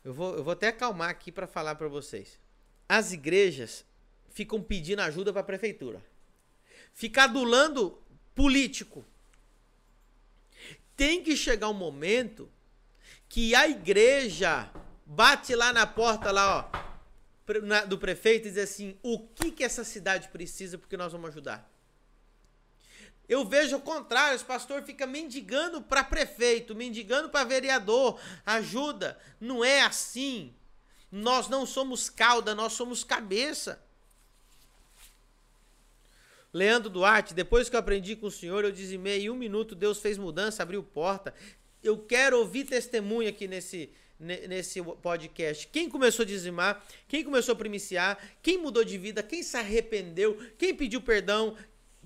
Eu 0.04 0.12
vou, 0.12 0.36
eu 0.36 0.44
vou 0.44 0.52
até 0.52 0.68
acalmar 0.68 1.08
aqui 1.08 1.32
para 1.32 1.46
falar 1.46 1.74
para 1.76 1.88
vocês. 1.88 2.38
As 2.86 3.12
igrejas 3.12 3.84
ficam 4.34 4.62
pedindo 4.62 5.00
ajuda 5.00 5.32
para 5.32 5.40
a 5.40 5.44
prefeitura. 5.44 6.02
Ficar 6.92 7.24
adulando 7.24 7.98
político. 8.34 9.04
Tem 10.96 11.22
que 11.22 11.36
chegar 11.36 11.68
um 11.68 11.74
momento 11.74 12.50
que 13.28 13.54
a 13.54 13.68
igreja 13.68 14.70
bate 15.04 15.54
lá 15.54 15.72
na 15.72 15.86
porta 15.86 16.30
lá, 16.30 16.70
ó, 16.72 17.86
do 17.86 17.98
prefeito 17.98 18.48
e 18.48 18.50
diz 18.50 18.58
assim: 18.58 18.96
"O 19.02 19.18
que 19.18 19.50
que 19.50 19.64
essa 19.64 19.84
cidade 19.84 20.28
precisa 20.28 20.78
porque 20.78 20.96
nós 20.96 21.12
vamos 21.12 21.30
ajudar?" 21.30 21.70
Eu 23.28 23.44
vejo 23.44 23.76
o 23.76 23.80
contrário, 23.80 24.36
os 24.36 24.42
pastor 24.42 24.82
fica 24.82 25.06
mendigando 25.06 25.80
para 25.80 26.04
prefeito, 26.04 26.74
mendigando 26.74 27.30
para 27.30 27.44
vereador, 27.44 28.20
ajuda. 28.44 29.18
Não 29.40 29.64
é 29.64 29.80
assim. 29.80 30.54
Nós 31.10 31.48
não 31.48 31.64
somos 31.64 32.10
cauda, 32.10 32.54
nós 32.54 32.74
somos 32.74 33.02
cabeça. 33.02 33.82
Leandro 36.54 36.88
Duarte, 36.88 37.34
depois 37.34 37.68
que 37.68 37.74
eu 37.74 37.80
aprendi 37.80 38.14
com 38.14 38.28
o 38.28 38.30
senhor, 38.30 38.64
eu 38.64 38.70
dizimei 38.70 39.24
em 39.24 39.30
um 39.30 39.34
minuto, 39.34 39.74
Deus 39.74 39.98
fez 39.98 40.16
mudança, 40.16 40.62
abriu 40.62 40.84
porta. 40.84 41.34
Eu 41.82 41.98
quero 41.98 42.38
ouvir 42.38 42.64
testemunho 42.64 43.28
aqui 43.28 43.48
nesse, 43.48 43.90
nesse 44.20 44.80
podcast. 45.02 45.66
Quem 45.66 45.90
começou 45.90 46.22
a 46.22 46.26
dizimar, 46.26 46.86
quem 47.08 47.24
começou 47.24 47.54
a 47.54 47.56
primiciar, 47.56 48.16
quem 48.40 48.56
mudou 48.56 48.84
de 48.84 48.96
vida, 48.96 49.20
quem 49.20 49.42
se 49.42 49.56
arrependeu, 49.56 50.38
quem 50.56 50.72
pediu 50.72 51.00
perdão, 51.00 51.56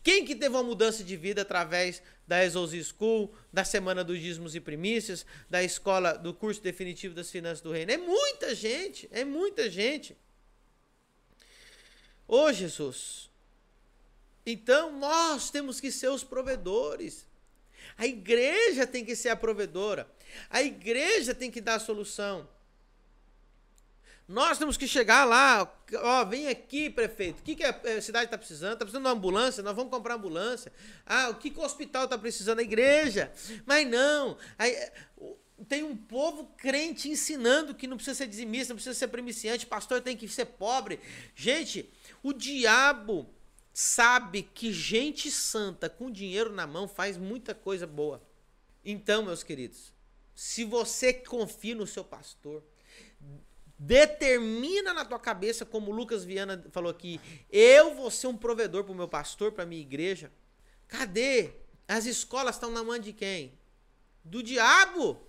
quem 0.02 0.24
que 0.24 0.34
teve 0.34 0.54
uma 0.54 0.62
mudança 0.62 1.04
de 1.04 1.14
vida 1.14 1.42
através 1.42 2.02
da 2.26 2.42
Exos 2.42 2.72
School, 2.86 3.30
da 3.52 3.64
Semana 3.64 4.02
dos 4.02 4.18
Dízimos 4.18 4.54
e 4.54 4.60
Primícias, 4.60 5.26
da 5.50 5.62
escola, 5.62 6.14
do 6.14 6.32
curso 6.32 6.62
definitivo 6.62 7.14
das 7.14 7.30
finanças 7.30 7.60
do 7.60 7.70
reino? 7.70 7.92
É 7.92 7.98
muita 7.98 8.54
gente, 8.54 9.06
é 9.12 9.26
muita 9.26 9.68
gente. 9.68 10.16
Ô 12.26 12.50
Jesus, 12.50 13.28
então 14.52 14.98
nós 14.98 15.50
temos 15.50 15.80
que 15.80 15.90
ser 15.90 16.08
os 16.08 16.24
provedores. 16.24 17.26
A 17.96 18.06
igreja 18.06 18.86
tem 18.86 19.04
que 19.04 19.16
ser 19.16 19.30
a 19.30 19.36
provedora. 19.36 20.08
A 20.48 20.62
igreja 20.62 21.34
tem 21.34 21.50
que 21.50 21.60
dar 21.60 21.74
a 21.74 21.80
solução. 21.80 22.48
Nós 24.28 24.58
temos 24.58 24.76
que 24.76 24.86
chegar 24.86 25.24
lá, 25.24 25.74
ó, 25.94 26.24
vem 26.24 26.48
aqui, 26.48 26.90
prefeito. 26.90 27.40
O 27.40 27.42
que, 27.42 27.56
que 27.56 27.64
a 27.64 28.02
cidade 28.02 28.26
está 28.26 28.36
precisando? 28.36 28.74
Está 28.74 28.84
precisando 28.84 29.04
de 29.04 29.08
uma 29.08 29.16
ambulância? 29.16 29.62
Nós 29.62 29.74
vamos 29.74 29.90
comprar 29.90 30.16
ambulância. 30.16 30.70
Ah, 31.06 31.30
o 31.30 31.36
que, 31.36 31.48
que 31.50 31.58
o 31.58 31.62
hospital 31.62 32.04
está 32.04 32.18
precisando? 32.18 32.58
A 32.58 32.62
igreja. 32.62 33.32
Mas 33.64 33.88
não. 33.88 34.36
Aí, 34.58 34.76
tem 35.66 35.82
um 35.82 35.96
povo 35.96 36.44
crente 36.58 37.08
ensinando 37.08 37.74
que 37.74 37.86
não 37.86 37.96
precisa 37.96 38.18
ser 38.18 38.26
dizimista, 38.26 38.74
não 38.74 38.76
precisa 38.76 38.94
ser 38.94 39.08
primiciante, 39.08 39.66
pastor 39.66 40.02
tem 40.02 40.14
que 40.14 40.28
ser 40.28 40.44
pobre. 40.44 41.00
Gente, 41.34 41.90
o 42.22 42.34
diabo 42.34 43.28
sabe 43.78 44.42
que 44.42 44.72
gente 44.72 45.30
santa 45.30 45.88
com 45.88 46.10
dinheiro 46.10 46.50
na 46.52 46.66
mão 46.66 46.88
faz 46.88 47.16
muita 47.16 47.54
coisa 47.54 47.86
boa. 47.86 48.20
Então, 48.84 49.24
meus 49.24 49.44
queridos, 49.44 49.92
se 50.34 50.64
você 50.64 51.12
confia 51.12 51.76
no 51.76 51.86
seu 51.86 52.02
pastor, 52.02 52.64
determina 53.78 54.92
na 54.92 55.04
tua 55.04 55.20
cabeça, 55.20 55.64
como 55.64 55.92
Lucas 55.92 56.24
Viana 56.24 56.66
falou 56.72 56.90
aqui, 56.90 57.20
eu 57.52 57.94
vou 57.94 58.10
ser 58.10 58.26
um 58.26 58.36
provedor 58.36 58.82
para 58.82 58.92
o 58.92 58.96
meu 58.96 59.06
pastor, 59.06 59.52
para 59.52 59.64
minha 59.64 59.80
igreja. 59.80 60.32
Cadê? 60.88 61.52
As 61.86 62.04
escolas 62.04 62.56
estão 62.56 62.72
na 62.72 62.82
mão 62.82 62.98
de 62.98 63.12
quem? 63.12 63.56
Do 64.24 64.42
diabo. 64.42 65.24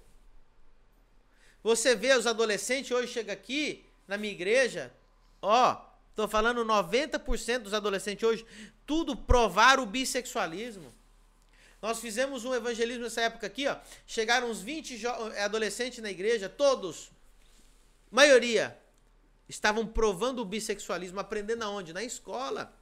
Você 1.61 1.95
vê 1.95 2.17
os 2.17 2.25
adolescentes 2.25 2.89
hoje 2.89 3.13
chega 3.13 3.31
aqui 3.31 3.85
na 4.07 4.17
minha 4.17 4.33
igreja, 4.33 4.91
ó, 5.39 5.88
Estou 6.19 6.27
falando 6.27 6.65
90% 6.65 7.59
dos 7.59 7.73
adolescentes 7.73 8.27
hoje, 8.27 8.45
tudo 8.85 9.15
provar 9.15 9.79
o 9.79 9.85
bissexualismo. 9.85 10.93
Nós 11.81 12.01
fizemos 12.01 12.43
um 12.43 12.53
evangelismo 12.53 13.03
nessa 13.03 13.21
época 13.21 13.47
aqui, 13.47 13.65
ó. 13.67 13.77
Chegaram 14.05 14.51
uns 14.51 14.59
20 14.59 15.07
adolescentes 15.41 15.99
na 15.99 16.11
igreja, 16.11 16.49
todos, 16.49 17.09
maioria, 18.11 18.77
estavam 19.47 19.87
provando 19.87 20.39
o 20.39 20.45
bissexualismo, 20.45 21.21
aprendendo 21.21 21.63
aonde? 21.63 21.93
Na 21.93 22.03
escola. 22.03 22.77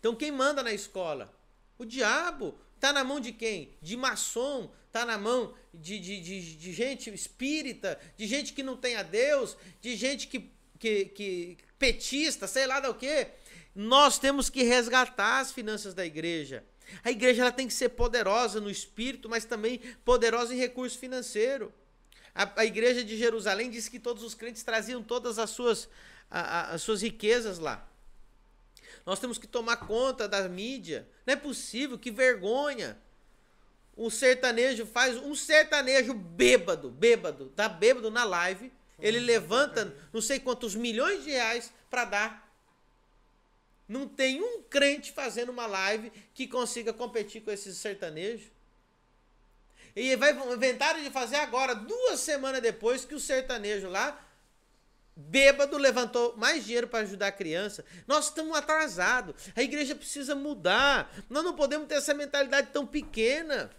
Então 0.00 0.16
quem 0.16 0.32
manda 0.32 0.62
na 0.62 0.72
escola? 0.72 1.30
O 1.76 1.84
diabo. 1.84 2.58
Está 2.74 2.90
na 2.90 3.04
mão 3.04 3.20
de 3.20 3.32
quem? 3.32 3.76
De 3.82 3.98
maçom, 3.98 4.70
está 4.86 5.04
na 5.04 5.18
mão 5.18 5.54
de, 5.74 5.98
de, 5.98 6.20
de, 6.20 6.56
de, 6.56 6.72
gente 6.72 7.12
espírita, 7.12 8.00
de 8.16 8.26
gente 8.26 8.52
que 8.52 8.62
não 8.62 8.76
tem 8.76 8.96
a 8.96 9.02
Deus, 9.02 9.56
de 9.80 9.96
gente 9.96 10.26
que, 10.26 10.53
que, 10.78 11.06
que 11.06 11.58
petista, 11.78 12.46
sei 12.46 12.66
lá 12.66 12.80
do 12.80 12.94
que. 12.94 13.28
Nós 13.74 14.18
temos 14.18 14.48
que 14.48 14.62
resgatar 14.62 15.40
as 15.40 15.50
finanças 15.52 15.94
da 15.94 16.04
igreja. 16.04 16.64
A 17.02 17.10
igreja 17.10 17.42
ela 17.42 17.52
tem 17.52 17.66
que 17.66 17.74
ser 17.74 17.90
poderosa 17.90 18.60
no 18.60 18.70
espírito, 18.70 19.28
mas 19.28 19.44
também 19.44 19.78
poderosa 20.04 20.54
em 20.54 20.58
recurso 20.58 20.98
financeiro. 20.98 21.72
A, 22.34 22.60
a 22.60 22.64
igreja 22.64 23.02
de 23.02 23.16
Jerusalém 23.16 23.70
disse 23.70 23.90
que 23.90 23.98
todos 23.98 24.22
os 24.22 24.34
crentes 24.34 24.62
traziam 24.62 25.02
todas 25.02 25.38
as 25.38 25.50
suas, 25.50 25.88
a, 26.30 26.40
a, 26.40 26.74
as 26.74 26.82
suas 26.82 27.02
riquezas 27.02 27.58
lá. 27.58 27.86
Nós 29.06 29.18
temos 29.18 29.38
que 29.38 29.46
tomar 29.46 29.76
conta 29.76 30.28
da 30.28 30.48
mídia. 30.48 31.08
Não 31.26 31.34
é 31.34 31.36
possível, 31.36 31.98
que 31.98 32.10
vergonha. 32.10 32.96
Um 33.96 34.10
sertanejo 34.10 34.86
faz 34.86 35.16
um 35.16 35.34
sertanejo 35.34 36.14
bêbado, 36.14 36.90
bêbado, 36.90 37.46
tá 37.54 37.68
bêbado 37.68 38.10
na 38.10 38.24
live 38.24 38.72
ele 38.98 39.18
levanta 39.18 39.94
não 40.12 40.20
sei 40.20 40.38
quantos 40.38 40.74
milhões 40.74 41.24
de 41.24 41.30
reais 41.30 41.72
para 41.90 42.04
dar. 42.04 42.54
Não 43.88 44.08
tem 44.08 44.42
um 44.42 44.62
crente 44.62 45.12
fazendo 45.12 45.50
uma 45.50 45.66
live 45.66 46.10
que 46.32 46.46
consiga 46.46 46.92
competir 46.92 47.42
com 47.42 47.50
esses 47.50 47.76
sertanejos. 47.76 48.50
E 49.94 50.16
vai 50.16 50.32
inventar 50.52 51.00
de 51.00 51.10
fazer 51.10 51.36
agora, 51.36 51.74
duas 51.74 52.18
semanas 52.20 52.60
depois 52.60 53.04
que 53.04 53.14
o 53.14 53.20
sertanejo 53.20 53.88
lá, 53.88 54.20
bêbado, 55.14 55.76
levantou 55.76 56.36
mais 56.36 56.64
dinheiro 56.64 56.88
para 56.88 57.00
ajudar 57.00 57.28
a 57.28 57.32
criança. 57.32 57.84
Nós 58.06 58.26
estamos 58.28 58.56
atrasados. 58.56 59.34
A 59.54 59.62
igreja 59.62 59.94
precisa 59.94 60.34
mudar. 60.34 61.14
Nós 61.30 61.44
não 61.44 61.54
podemos 61.54 61.86
ter 61.86 61.94
essa 61.94 62.14
mentalidade 62.14 62.70
tão 62.72 62.86
pequena. 62.86 63.70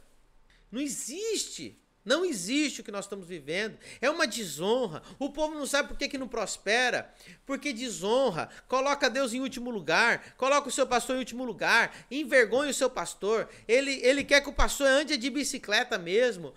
Não 0.72 0.80
existe. 0.80 1.78
Não 2.06 2.24
existe 2.24 2.82
o 2.82 2.84
que 2.84 2.92
nós 2.92 3.06
estamos 3.06 3.28
vivendo. 3.28 3.80
É 4.00 4.08
uma 4.12 4.28
desonra. 4.28 5.02
O 5.18 5.32
povo 5.32 5.56
não 5.56 5.66
sabe 5.66 5.90
por 5.90 5.98
que, 5.98 6.08
que 6.08 6.20
não 6.20 6.28
prospera. 6.28 7.12
Porque 7.48 7.74
desonra. 7.74 8.48
Coloca 8.68 9.10
Deus 9.10 9.34
em 9.34 9.42
último 9.42 9.72
lugar. 9.72 10.36
Coloca 10.38 10.70
o 10.70 10.72
seu 10.72 10.86
pastor 10.86 11.16
em 11.16 11.20
último 11.20 11.44
lugar. 11.44 11.92
Envergonha 12.12 12.70
o 12.70 12.74
seu 12.76 12.92
pastor. 12.92 13.50
Ele, 13.68 14.00
ele 14.04 14.24
quer 14.24 14.42
que 14.42 14.50
o 14.50 14.54
pastor 14.54 14.86
ande 14.86 15.18
de 15.18 15.30
bicicleta 15.32 15.98
mesmo. 15.98 16.54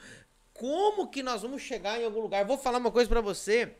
Como 0.52 1.08
que 1.08 1.22
nós 1.22 1.40
vamos 1.40 1.62
chegar 1.62 1.98
em 1.98 2.04
algum 2.04 2.20
lugar? 2.20 2.44
Vou 2.44 2.58
falar 2.58 2.76
uma 2.76 2.92
coisa 2.92 3.08
para 3.08 3.22
você. 3.22 3.74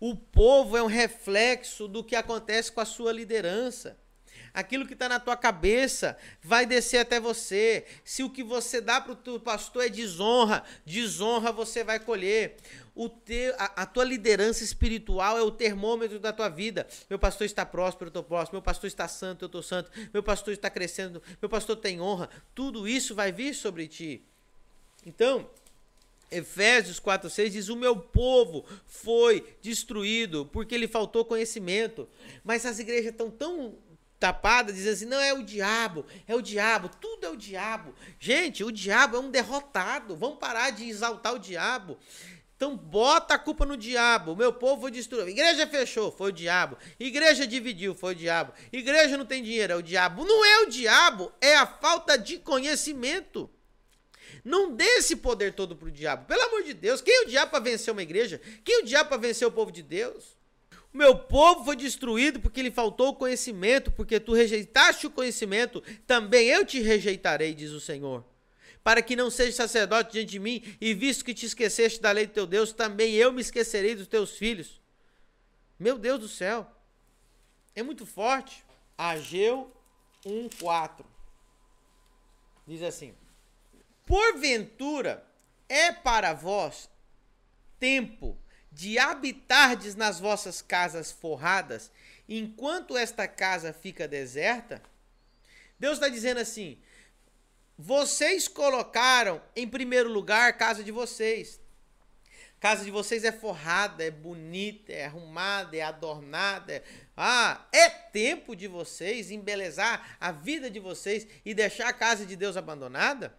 O 0.00 0.16
povo 0.16 0.74
é 0.74 0.82
um 0.82 0.86
reflexo 0.86 1.86
do 1.86 2.02
que 2.02 2.16
acontece 2.16 2.72
com 2.72 2.80
a 2.80 2.86
sua 2.86 3.12
liderança. 3.12 3.98
Aquilo 4.52 4.86
que 4.86 4.94
está 4.94 5.08
na 5.08 5.20
tua 5.20 5.36
cabeça 5.36 6.16
vai 6.42 6.66
descer 6.66 6.98
até 6.98 7.20
você. 7.20 7.84
Se 8.04 8.22
o 8.22 8.30
que 8.30 8.42
você 8.42 8.80
dá 8.80 9.00
para 9.00 9.12
o 9.12 9.16
teu 9.16 9.38
pastor 9.38 9.84
é 9.84 9.88
desonra, 9.88 10.64
desonra 10.84 11.52
você 11.52 11.84
vai 11.84 12.00
colher. 12.00 12.56
O 12.94 13.08
teu, 13.08 13.54
a, 13.56 13.82
a, 13.82 13.86
tua 13.86 14.04
liderança 14.04 14.64
espiritual 14.64 15.38
é 15.38 15.42
o 15.42 15.50
termômetro 15.50 16.18
da 16.18 16.32
tua 16.32 16.48
vida. 16.48 16.86
Meu 17.08 17.18
pastor 17.18 17.46
está 17.46 17.64
próspero, 17.64 18.06
eu 18.06 18.10
estou 18.10 18.24
próximo. 18.24 18.56
Meu 18.56 18.62
pastor 18.62 18.88
está 18.88 19.06
santo, 19.06 19.44
eu 19.44 19.46
estou 19.46 19.62
santo. 19.62 19.90
Meu 20.12 20.22
pastor 20.22 20.52
está 20.52 20.68
crescendo, 20.68 21.22
meu 21.40 21.48
pastor 21.48 21.76
tem 21.76 22.00
honra. 22.00 22.28
Tudo 22.54 22.88
isso 22.88 23.14
vai 23.14 23.30
vir 23.30 23.54
sobre 23.54 23.86
ti. 23.86 24.22
Então, 25.06 25.48
Efésios 26.30 27.00
4,6 27.00 27.50
diz: 27.50 27.68
O 27.68 27.76
meu 27.76 27.96
povo 27.96 28.64
foi 28.86 29.44
destruído 29.60 30.46
porque 30.46 30.76
lhe 30.76 30.86
faltou 30.86 31.24
conhecimento. 31.24 32.08
Mas 32.44 32.64
as 32.64 32.78
igrejas 32.78 33.12
estão 33.12 33.30
tão 33.30 33.74
tapada, 34.20 34.72
dizendo 34.72 34.92
assim: 34.92 35.06
não, 35.06 35.20
é 35.20 35.32
o 35.32 35.42
diabo, 35.42 36.04
é 36.28 36.36
o 36.36 36.42
diabo, 36.42 36.90
tudo 37.00 37.24
é 37.26 37.30
o 37.30 37.36
diabo. 37.36 37.94
Gente, 38.18 38.62
o 38.62 38.70
diabo 38.70 39.16
é 39.16 39.20
um 39.20 39.30
derrotado. 39.30 40.14
Vamos 40.14 40.38
parar 40.38 40.70
de 40.70 40.88
exaltar 40.88 41.34
o 41.34 41.38
diabo. 41.38 41.98
Então 42.54 42.76
bota 42.76 43.34
a 43.34 43.38
culpa 43.38 43.64
no 43.64 43.74
diabo. 43.74 44.36
Meu 44.36 44.52
povo 44.52 44.82
foi 44.82 44.90
destruído. 44.90 45.30
Igreja 45.30 45.66
fechou, 45.66 46.12
foi 46.12 46.28
o 46.28 46.32
diabo. 46.32 46.76
Igreja 47.00 47.46
dividiu, 47.46 47.94
foi 47.94 48.12
o 48.12 48.14
diabo. 48.14 48.52
Igreja 48.70 49.16
não 49.16 49.24
tem 49.24 49.42
dinheiro, 49.42 49.72
é 49.72 49.76
o 49.76 49.82
diabo. 49.82 50.26
Não 50.26 50.44
é 50.44 50.60
o 50.60 50.66
diabo, 50.66 51.32
é 51.40 51.56
a 51.56 51.66
falta 51.66 52.18
de 52.18 52.36
conhecimento. 52.36 53.48
Não 54.44 54.74
dê 54.74 54.84
esse 54.84 55.16
poder 55.16 55.54
todo 55.54 55.74
pro 55.74 55.90
diabo. 55.90 56.26
Pelo 56.26 56.42
amor 56.42 56.62
de 56.62 56.74
Deus, 56.74 57.00
quem 57.00 57.14
é 57.14 57.22
o 57.22 57.28
diabo 57.28 57.50
para 57.50 57.64
vencer 57.64 57.92
uma 57.92 58.02
igreja? 58.02 58.38
Quem 58.62 58.76
é 58.76 58.82
o 58.82 58.84
diabo 58.84 59.08
para 59.08 59.18
vencer 59.18 59.48
o 59.48 59.52
povo 59.52 59.72
de 59.72 59.82
Deus? 59.82 60.38
Meu 60.92 61.16
povo 61.16 61.64
foi 61.64 61.76
destruído 61.76 62.40
porque 62.40 62.62
lhe 62.62 62.70
faltou 62.70 63.08
o 63.08 63.14
conhecimento, 63.14 63.92
porque 63.92 64.18
tu 64.18 64.32
rejeitaste 64.32 65.06
o 65.06 65.10
conhecimento, 65.10 65.80
também 66.06 66.48
eu 66.48 66.64
te 66.64 66.80
rejeitarei, 66.80 67.54
diz 67.54 67.70
o 67.70 67.80
Senhor. 67.80 68.24
Para 68.82 69.00
que 69.00 69.14
não 69.14 69.30
seja 69.30 69.52
sacerdote 69.52 70.12
diante 70.12 70.30
de 70.30 70.38
mim, 70.38 70.62
e 70.80 70.92
visto 70.92 71.24
que 71.24 71.34
te 71.34 71.46
esqueceste 71.46 72.00
da 72.00 72.10
lei 72.10 72.26
do 72.26 72.32
teu 72.32 72.46
Deus, 72.46 72.72
também 72.72 73.14
eu 73.14 73.32
me 73.32 73.40
esquecerei 73.40 73.94
dos 73.94 74.08
teus 74.08 74.36
filhos. 74.36 74.80
Meu 75.78 75.96
Deus 75.98 76.18
do 76.18 76.28
céu. 76.28 76.66
É 77.74 77.82
muito 77.82 78.04
forte. 78.04 78.64
Ageu 78.98 79.72
1:4. 80.26 81.04
Diz 82.66 82.82
assim: 82.82 83.14
Porventura 84.06 85.24
é 85.68 85.92
para 85.92 86.32
vós 86.32 86.90
tempo 87.78 88.36
de 88.70 88.98
habitardes 88.98 89.94
nas 89.94 90.20
vossas 90.20 90.62
casas 90.62 91.10
forradas, 91.10 91.90
enquanto 92.28 92.96
esta 92.96 93.26
casa 93.26 93.72
fica 93.72 94.06
deserta? 94.06 94.82
Deus 95.78 95.94
está 95.94 96.08
dizendo 96.08 96.38
assim: 96.38 96.78
vocês 97.76 98.46
colocaram 98.46 99.40
em 99.56 99.66
primeiro 99.66 100.10
lugar 100.10 100.50
a 100.50 100.52
casa 100.52 100.84
de 100.84 100.92
vocês. 100.92 101.58
A 102.58 102.60
casa 102.60 102.84
de 102.84 102.90
vocês 102.90 103.24
é 103.24 103.32
forrada, 103.32 104.04
é 104.04 104.10
bonita, 104.10 104.92
é 104.92 105.06
arrumada, 105.06 105.74
é 105.74 105.80
adornada. 105.80 106.74
É, 106.74 106.82
Ah, 107.16 107.66
é 107.72 107.88
tempo 107.88 108.54
de 108.54 108.68
vocês 108.68 109.30
embelezar 109.30 110.16
a 110.20 110.30
vida 110.30 110.70
de 110.70 110.78
vocês 110.78 111.26
e 111.42 111.54
deixar 111.54 111.88
a 111.88 111.92
casa 111.94 112.26
de 112.26 112.36
Deus 112.36 112.58
abandonada? 112.58 113.34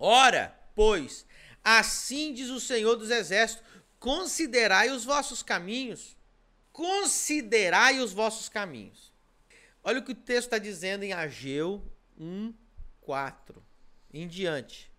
Ora, 0.00 0.52
pois, 0.74 1.24
assim 1.62 2.34
diz 2.34 2.50
o 2.50 2.58
Senhor 2.58 2.96
dos 2.96 3.10
Exércitos: 3.10 3.64
considerai 4.02 4.90
os 4.90 5.04
vossos 5.04 5.44
caminhos. 5.44 6.16
Considerai 6.72 8.00
os 8.00 8.12
vossos 8.12 8.48
caminhos. 8.48 9.12
Olha 9.84 10.00
o 10.00 10.02
que 10.02 10.10
o 10.10 10.16
texto 10.16 10.48
está 10.48 10.58
dizendo 10.58 11.04
em 11.04 11.12
Ageu 11.12 11.80
1, 12.18 12.52
4 13.00 13.62
em 14.12 14.26
diante. 14.26 14.90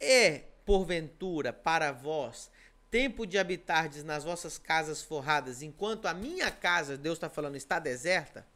É, 0.00 0.44
porventura, 0.64 1.52
para 1.52 1.92
vós 1.92 2.50
tempo 2.90 3.26
de 3.26 3.36
habitardes 3.36 4.02
nas 4.02 4.24
vossas 4.24 4.56
casas 4.56 5.02
forradas, 5.02 5.60
enquanto 5.60 6.06
a 6.06 6.14
minha 6.14 6.50
casa, 6.50 6.96
Deus 6.96 7.18
está 7.18 7.28
falando, 7.28 7.56
está 7.56 7.78
deserta? 7.78 8.46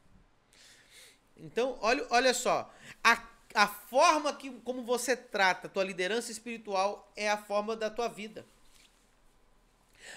Então, 1.36 1.76
olha, 1.82 2.06
olha 2.08 2.32
só, 2.32 2.72
a, 3.04 3.22
a 3.54 3.66
forma 3.66 4.34
que, 4.34 4.50
como 4.60 4.82
você 4.82 5.14
trata 5.14 5.66
a 5.66 5.70
tua 5.70 5.84
liderança 5.84 6.32
espiritual 6.32 7.12
é 7.14 7.28
a 7.28 7.36
forma 7.36 7.76
da 7.76 7.90
tua 7.90 8.08
vida. 8.08 8.46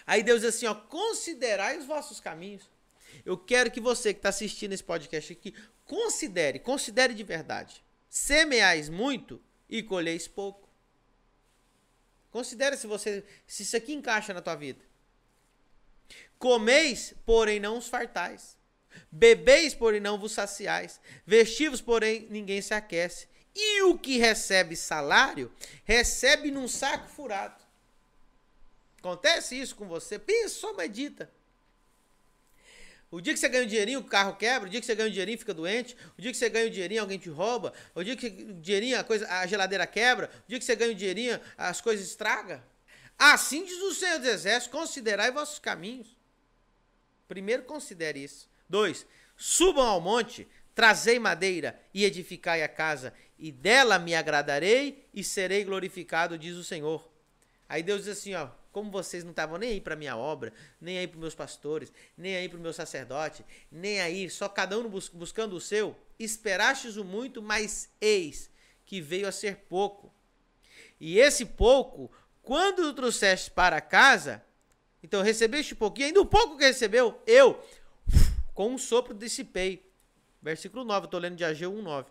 Aí 0.06 0.24
Deus 0.24 0.42
diz 0.42 0.56
assim, 0.56 0.66
ó, 0.66 0.74
considerai 0.76 1.78
os 1.78 1.86
vossos 1.86 2.20
caminhos. 2.20 2.64
Eu 3.26 3.38
quero 3.38 3.72
que 3.72 3.80
você 3.80 4.14
que 4.14 4.20
está 4.20 4.30
assistindo 4.30 4.74
esse 4.74 4.84
podcast 4.84 5.34
aqui, 5.34 5.54
considere, 5.86 6.60
considere 6.60 7.14
de 7.14 7.24
verdade. 7.24 7.84
Semeais 8.10 8.90
muito 8.90 9.42
e 9.70 9.82
colheis 9.82 10.28
pouco. 10.28 10.70
Considere 12.32 12.76
se 12.76 12.88
você 12.88 13.24
se 13.46 13.64
isso 13.64 13.78
aqui 13.78 13.94
encaixa 13.94 14.34
na 14.34 14.42
tua 14.42 14.56
vida. 14.56 14.84
Comeis, 16.38 17.14
porém 17.26 17.60
não 17.60 17.78
os 17.78 17.88
fartais. 17.88 18.58
Bebeis, 19.12 19.74
porém 19.74 20.00
não 20.00 20.20
vos 20.20 20.34
saciais. 20.34 21.00
Vestivos, 21.26 21.82
porém 21.82 22.28
ninguém 22.30 22.62
se 22.62 22.74
aquece. 22.74 23.28
E 23.56 23.84
o 23.84 23.98
que 23.98 24.18
recebe 24.18 24.76
salário, 24.76 25.52
recebe 25.86 26.50
num 26.50 26.68
saco 26.68 27.08
furado. 27.08 27.63
Acontece 29.04 29.60
isso 29.60 29.76
com 29.76 29.86
você? 29.86 30.18
Pensa, 30.18 30.56
só 30.56 30.74
medita. 30.74 31.30
O 33.12 33.20
dia 33.20 33.34
que 33.34 33.40
você 33.40 33.50
ganha 33.50 33.66
um 33.66 33.68
dinheirinho, 33.68 34.00
o 34.00 34.04
carro 34.06 34.38
quebra. 34.38 34.66
O 34.66 34.72
dia 34.72 34.80
que 34.80 34.86
você 34.86 34.96
ganha 34.96 35.10
um 35.10 35.12
dinheirinho, 35.12 35.38
fica 35.38 35.54
doente. 35.54 35.98
O 36.18 36.22
dia 36.22 36.32
que 36.32 36.38
você 36.38 36.48
ganha 36.48 36.68
um 36.68 36.70
dinheirinho, 36.70 37.02
alguém 37.02 37.20
te 37.20 37.28
rouba. 37.28 37.74
O 37.94 38.02
dia 38.02 38.16
que 38.16 38.28
o 38.28 38.54
dinheirinho, 38.54 38.98
a, 38.98 39.04
coisa, 39.04 39.28
a 39.28 39.46
geladeira 39.46 39.86
quebra. 39.86 40.32
O 40.46 40.50
dia 40.50 40.58
que 40.58 40.64
você 40.64 40.74
ganha 40.74 40.94
um 40.94 40.96
dinheirinho, 40.96 41.38
as 41.58 41.82
coisas 41.82 42.08
estragam. 42.08 42.64
Assim 43.20 43.66
diz 43.66 43.78
o 43.82 43.94
Senhor 43.94 44.20
dos 44.20 44.30
Exércitos: 44.30 44.80
considerai 44.80 45.32
vossos 45.32 45.60
caminhos. 45.60 46.16
Primeiro, 47.28 47.64
considere 47.64 48.24
isso. 48.24 48.50
Dois, 48.70 49.06
subam 49.36 49.86
ao 49.86 50.00
monte, 50.00 50.48
trazei 50.74 51.20
madeira 51.20 51.78
e 51.94 52.06
edificai 52.06 52.64
a 52.64 52.70
casa, 52.70 53.14
e 53.38 53.52
dela 53.52 54.00
me 54.00 54.16
agradarei 54.16 55.06
e 55.14 55.26
serei 55.26 55.66
glorificado, 55.66 56.38
diz 56.38 56.56
o 56.56 56.64
Senhor. 56.64 57.06
Aí 57.68 57.84
Deus 57.84 58.06
diz 58.06 58.18
assim, 58.18 58.34
ó, 58.34 58.50
como 58.74 58.92
vocês 58.92 59.24
não 59.24 59.30
estavam 59.30 59.58
nem 59.58 59.70
aí 59.70 59.80
para 59.80 59.96
minha 59.96 60.18
obra, 60.18 60.52
nem 60.82 60.98
aí 60.98 61.08
para 61.08 61.20
meus 61.20 61.36
pastores, 61.36 61.94
nem 62.18 62.36
aí 62.36 62.50
para 62.50 62.58
meu 62.58 62.74
sacerdote, 62.74 63.46
nem 63.72 64.02
aí, 64.02 64.30
só 64.30 64.50
cada 64.50 64.78
um 64.78 64.90
bus 64.90 65.08
buscando 65.08 65.56
o 65.56 65.62
seu, 65.62 65.96
esperastes 66.20 66.98
o 66.98 67.06
muito, 67.06 67.42
mas 67.42 67.90
eis 68.02 68.50
que 68.84 69.00
veio 69.00 69.28
a 69.28 69.32
ser 69.32 69.58
pouco. 69.70 70.12
E 71.00 71.20
esse 71.20 71.46
pouco, 71.46 72.12
quando 72.42 72.80
o 72.80 72.94
trouxeste 72.94 73.52
para 73.52 73.80
casa, 73.80 74.44
então 75.04 75.22
recebeste 75.22 75.76
pouquinho, 75.76 76.08
ainda 76.08 76.22
o 76.22 76.26
pouco 76.26 76.58
que 76.58 76.66
recebeu, 76.66 77.22
eu, 77.28 77.64
com 78.56 78.72
um 78.72 78.78
sopro 78.78 79.14
dissipei. 79.14 79.88
Versículo 80.42 80.84
9, 80.84 81.06
estou 81.06 81.20
lendo 81.20 81.36
de 81.36 81.46
Ageu 81.46 81.72
1,9. 81.72 82.06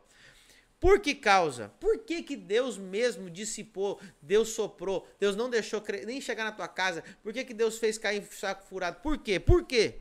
Por 0.83 0.99
que 0.99 1.15
causa? 1.15 1.69
Por 1.79 1.99
que, 1.99 2.25
que 2.25 2.37
Deus 2.37 2.77
mesmo 2.77 3.31
dissipou, 3.31 4.01
Deus 4.21 4.49
soprou, 4.49 5.09
Deus 5.21 5.37
não 5.37 5.49
deixou 5.49 5.81
nem 6.05 6.21
chegar 6.21 6.43
na 6.43 6.51
tua 6.51 6.67
casa? 6.67 7.05
Por 7.23 7.33
que, 7.33 7.45
que 7.45 7.55
Deus 7.55 7.79
fez 7.79 7.97
cair 7.99 8.21
em 8.21 8.27
saco 8.27 8.67
furado? 8.67 8.99
Por 9.01 9.17
quê? 9.19 9.39
Por 9.39 9.65
quê? 9.65 10.01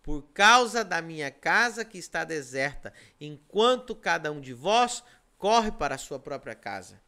Por 0.00 0.22
causa 0.32 0.84
da 0.84 1.02
minha 1.02 1.28
casa 1.28 1.84
que 1.84 1.98
está 1.98 2.22
deserta, 2.22 2.92
enquanto 3.20 3.96
cada 3.96 4.30
um 4.30 4.40
de 4.40 4.52
vós 4.52 5.02
corre 5.36 5.72
para 5.72 5.96
a 5.96 5.98
sua 5.98 6.20
própria 6.20 6.54
casa. 6.54 7.02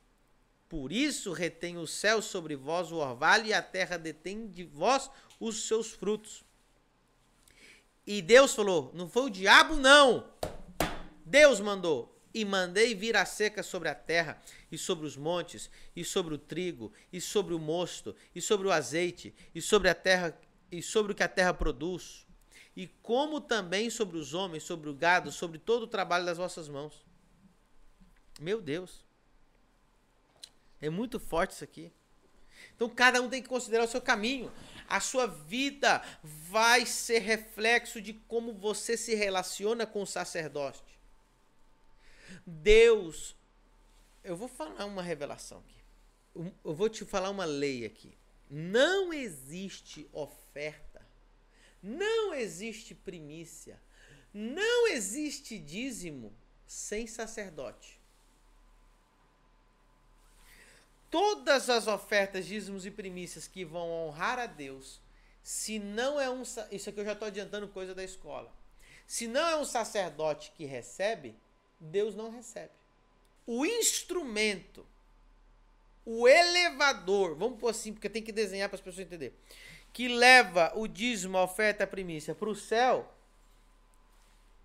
Por 0.68 0.90
isso 0.90 1.32
retém 1.32 1.78
o 1.78 1.86
céu 1.86 2.20
sobre 2.20 2.56
vós 2.56 2.90
o 2.90 2.96
orvalho 2.96 3.46
e 3.46 3.54
a 3.54 3.62
terra 3.62 3.96
detém 3.96 4.48
de 4.48 4.64
vós 4.64 5.08
os 5.38 5.68
seus 5.68 5.92
frutos. 5.92 6.42
E 8.04 8.20
Deus 8.20 8.56
falou: 8.56 8.90
não 8.92 9.08
foi 9.08 9.22
o 9.22 9.30
diabo, 9.30 9.76
não. 9.76 10.36
Deus 11.28 11.60
mandou. 11.60 12.14
E 12.34 12.44
mandei 12.44 12.94
vir 12.94 13.16
a 13.16 13.24
seca 13.24 13.62
sobre 13.62 13.88
a 13.88 13.94
terra, 13.94 14.40
e 14.70 14.76
sobre 14.76 15.06
os 15.06 15.16
montes, 15.16 15.70
e 15.96 16.04
sobre 16.04 16.34
o 16.34 16.38
trigo, 16.38 16.92
e 17.10 17.22
sobre 17.22 17.54
o 17.54 17.58
mosto, 17.58 18.14
e 18.34 18.40
sobre 18.40 18.68
o 18.68 18.70
azeite, 18.70 19.34
e 19.54 19.62
sobre 19.62 19.88
a 19.88 19.94
terra, 19.94 20.38
e 20.70 20.82
sobre 20.82 21.12
o 21.12 21.14
que 21.14 21.22
a 21.22 21.28
terra 21.28 21.54
produz, 21.54 22.26
e 22.76 22.86
como 23.02 23.40
também 23.40 23.88
sobre 23.88 24.18
os 24.18 24.34
homens, 24.34 24.62
sobre 24.62 24.90
o 24.90 24.94
gado, 24.94 25.32
sobre 25.32 25.58
todo 25.58 25.84
o 25.84 25.88
trabalho 25.88 26.26
das 26.26 26.36
vossas 26.36 26.68
mãos. 26.68 27.02
Meu 28.38 28.60
Deus. 28.60 29.04
É 30.80 30.90
muito 30.90 31.18
forte 31.18 31.52
isso 31.52 31.64
aqui. 31.64 31.90
Então 32.76 32.88
cada 32.88 33.22
um 33.22 33.28
tem 33.28 33.42
que 33.42 33.48
considerar 33.48 33.84
o 33.84 33.88
seu 33.88 34.02
caminho. 34.02 34.52
A 34.86 35.00
sua 35.00 35.26
vida 35.26 36.02
vai 36.22 36.86
ser 36.86 37.20
reflexo 37.20 38.00
de 38.00 38.12
como 38.12 38.52
você 38.52 38.96
se 38.96 39.14
relaciona 39.14 39.86
com 39.86 40.02
o 40.02 40.06
sacerdote. 40.06 40.82
Deus. 42.46 43.36
Eu 44.22 44.36
vou 44.36 44.48
falar 44.48 44.84
uma 44.84 45.02
revelação 45.02 45.58
aqui. 45.58 45.78
Eu 46.64 46.74
vou 46.74 46.88
te 46.88 47.04
falar 47.04 47.30
uma 47.30 47.44
lei 47.44 47.84
aqui. 47.84 48.16
Não 48.50 49.12
existe 49.12 50.08
oferta. 50.12 51.06
Não 51.82 52.34
existe 52.34 52.94
primícia. 52.94 53.80
Não 54.32 54.88
existe 54.88 55.58
dízimo 55.58 56.32
sem 56.66 57.06
sacerdote. 57.06 57.98
Todas 61.10 61.70
as 61.70 61.86
ofertas, 61.86 62.46
dízimos 62.46 62.84
e 62.84 62.90
primícias 62.90 63.48
que 63.48 63.64
vão 63.64 63.90
honrar 63.90 64.38
a 64.38 64.46
Deus, 64.46 65.00
se 65.42 65.78
não 65.78 66.20
é 66.20 66.28
um. 66.28 66.42
Isso 66.70 66.90
aqui 66.90 67.00
eu 67.00 67.04
já 67.04 67.12
estou 67.12 67.28
adiantando 67.28 67.66
coisa 67.68 67.94
da 67.94 68.04
escola. 68.04 68.52
Se 69.06 69.26
não 69.26 69.40
é 69.40 69.56
um 69.56 69.64
sacerdote 69.64 70.52
que 70.54 70.66
recebe, 70.66 71.34
Deus 71.80 72.14
não 72.14 72.30
recebe. 72.30 72.72
O 73.46 73.64
instrumento, 73.64 74.86
o 76.04 76.28
elevador, 76.28 77.34
vamos 77.34 77.58
pôr 77.58 77.68
assim, 77.68 77.92
porque 77.92 78.10
tem 78.10 78.22
que 78.22 78.32
desenhar 78.32 78.68
para 78.68 78.76
as 78.76 78.82
pessoas 78.82 79.06
entenderem, 79.06 79.36
que 79.92 80.08
leva 80.08 80.72
o 80.74 80.86
dízimo, 80.86 81.38
a 81.38 81.44
oferta, 81.44 81.84
a 81.84 81.86
primícia 81.86 82.34
para 82.34 82.48
o 82.48 82.54
céu, 82.54 83.12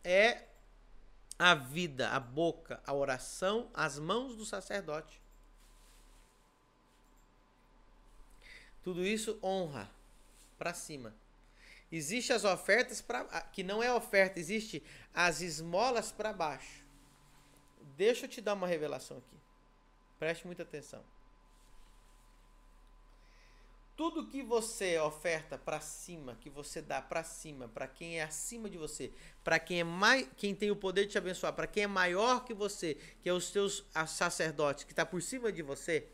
é 0.03 0.43
a 1.39 1.55
vida, 1.55 2.09
a 2.09 2.19
boca, 2.19 2.81
a 2.85 2.93
oração, 2.93 3.69
as 3.73 3.97
mãos 3.97 4.35
do 4.35 4.45
sacerdote. 4.45 5.21
Tudo 8.83 9.05
isso 9.05 9.39
honra 9.41 9.89
para 10.57 10.73
cima. 10.73 11.15
Existe 11.91 12.33
as 12.33 12.43
ofertas 12.43 13.01
para 13.01 13.23
que 13.53 13.63
não 13.63 13.81
é 13.81 13.93
oferta, 13.93 14.39
existe 14.39 14.83
as 15.13 15.41
esmolas 15.41 16.11
para 16.11 16.33
baixo. 16.33 16.82
Deixa 17.95 18.25
eu 18.25 18.29
te 18.29 18.41
dar 18.41 18.53
uma 18.53 18.67
revelação 18.67 19.17
aqui. 19.17 19.37
Preste 20.17 20.45
muita 20.45 20.63
atenção. 20.63 21.03
Tudo 23.95 24.25
que 24.25 24.41
você 24.41 24.97
oferta 24.99 25.55
para 25.55 25.79
cima, 25.79 26.35
que 26.41 26.49
você 26.49 26.81
dá 26.81 26.99
para 26.99 27.23
cima, 27.23 27.67
para 27.67 27.87
quem 27.87 28.19
é 28.19 28.23
acima 28.23 28.67
de 28.67 28.75
você, 28.75 29.11
para 29.43 29.59
quem 29.59 29.81
é 29.81 29.83
mais, 29.83 30.27
quem 30.35 30.55
tem 30.55 30.71
o 30.71 30.75
poder 30.75 31.05
de 31.05 31.11
te 31.11 31.17
abençoar, 31.19 31.53
para 31.53 31.67
quem 31.67 31.83
é 31.83 31.87
maior 31.87 32.43
que 32.43 32.55
você, 32.55 32.95
que 33.21 33.29
é 33.29 33.33
os 33.33 33.51
teus 33.51 33.85
sacerdotes, 34.07 34.83
que 34.83 34.93
está 34.93 35.05
por 35.05 35.21
cima 35.21 35.51
de 35.51 35.61
você, 35.61 36.07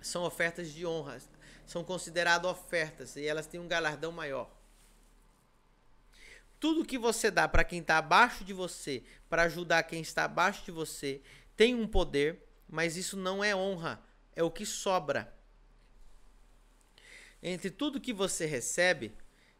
são 0.00 0.24
ofertas 0.24 0.72
de 0.72 0.86
honra, 0.86 1.20
são 1.66 1.84
consideradas 1.84 2.50
ofertas 2.50 3.16
e 3.16 3.26
elas 3.26 3.46
têm 3.46 3.60
um 3.60 3.68
galardão 3.68 4.10
maior 4.10 4.50
tudo 6.60 6.84
que 6.84 6.98
você 6.98 7.30
dá 7.30 7.46
para 7.48 7.64
quem 7.64 7.80
está 7.80 7.98
abaixo 7.98 8.44
de 8.44 8.52
você, 8.52 9.02
para 9.28 9.42
ajudar 9.42 9.82
quem 9.82 10.00
está 10.00 10.24
abaixo 10.24 10.64
de 10.64 10.70
você, 10.70 11.20
tem 11.56 11.74
um 11.74 11.86
poder, 11.86 12.42
mas 12.68 12.96
isso 12.96 13.16
não 13.16 13.42
é 13.44 13.54
honra, 13.54 14.02
é 14.34 14.42
o 14.42 14.50
que 14.50 14.64
sobra. 14.64 15.32
Entre 17.42 17.70
tudo 17.70 18.00
que 18.00 18.12
você 18.12 18.46
recebe, 18.46 19.12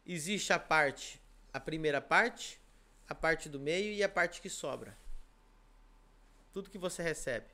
existe 0.05 0.51
a 0.51 0.57
parte, 0.57 1.21
a 1.53 1.59
primeira 1.59 2.01
parte, 2.01 2.59
a 3.07 3.13
parte 3.13 3.47
do 3.47 3.59
meio 3.59 3.93
e 3.93 4.03
a 4.03 4.09
parte 4.09 4.41
que 4.41 4.49
sobra. 4.49 4.97
Tudo 6.51 6.69
que 6.69 6.77
você 6.77 7.03
recebe. 7.03 7.45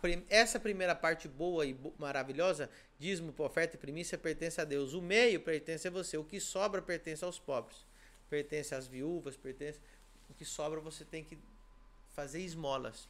prim 0.00 0.24
essa 0.28 0.60
primeira 0.60 0.94
parte 0.94 1.26
boa 1.26 1.66
e 1.66 1.74
bo 1.74 1.94
maravilhosa, 1.98 2.70
dízimo, 2.98 3.34
oferta 3.38 3.74
e 3.74 3.78
primícia, 3.78 4.16
pertence 4.16 4.60
a 4.60 4.64
Deus. 4.64 4.94
O 4.94 5.02
meio 5.02 5.40
pertence 5.40 5.88
a 5.88 5.90
você. 5.90 6.16
O 6.16 6.24
que 6.24 6.38
sobra 6.38 6.80
pertence 6.80 7.24
aos 7.24 7.38
pobres. 7.38 7.87
Pertence 8.28 8.74
às 8.74 8.86
viúvas, 8.86 9.36
pertence. 9.36 9.80
O 10.28 10.34
que 10.34 10.44
sobra 10.44 10.80
você 10.80 11.04
tem 11.04 11.24
que 11.24 11.38
fazer 12.14 12.40
esmolas. 12.40 13.08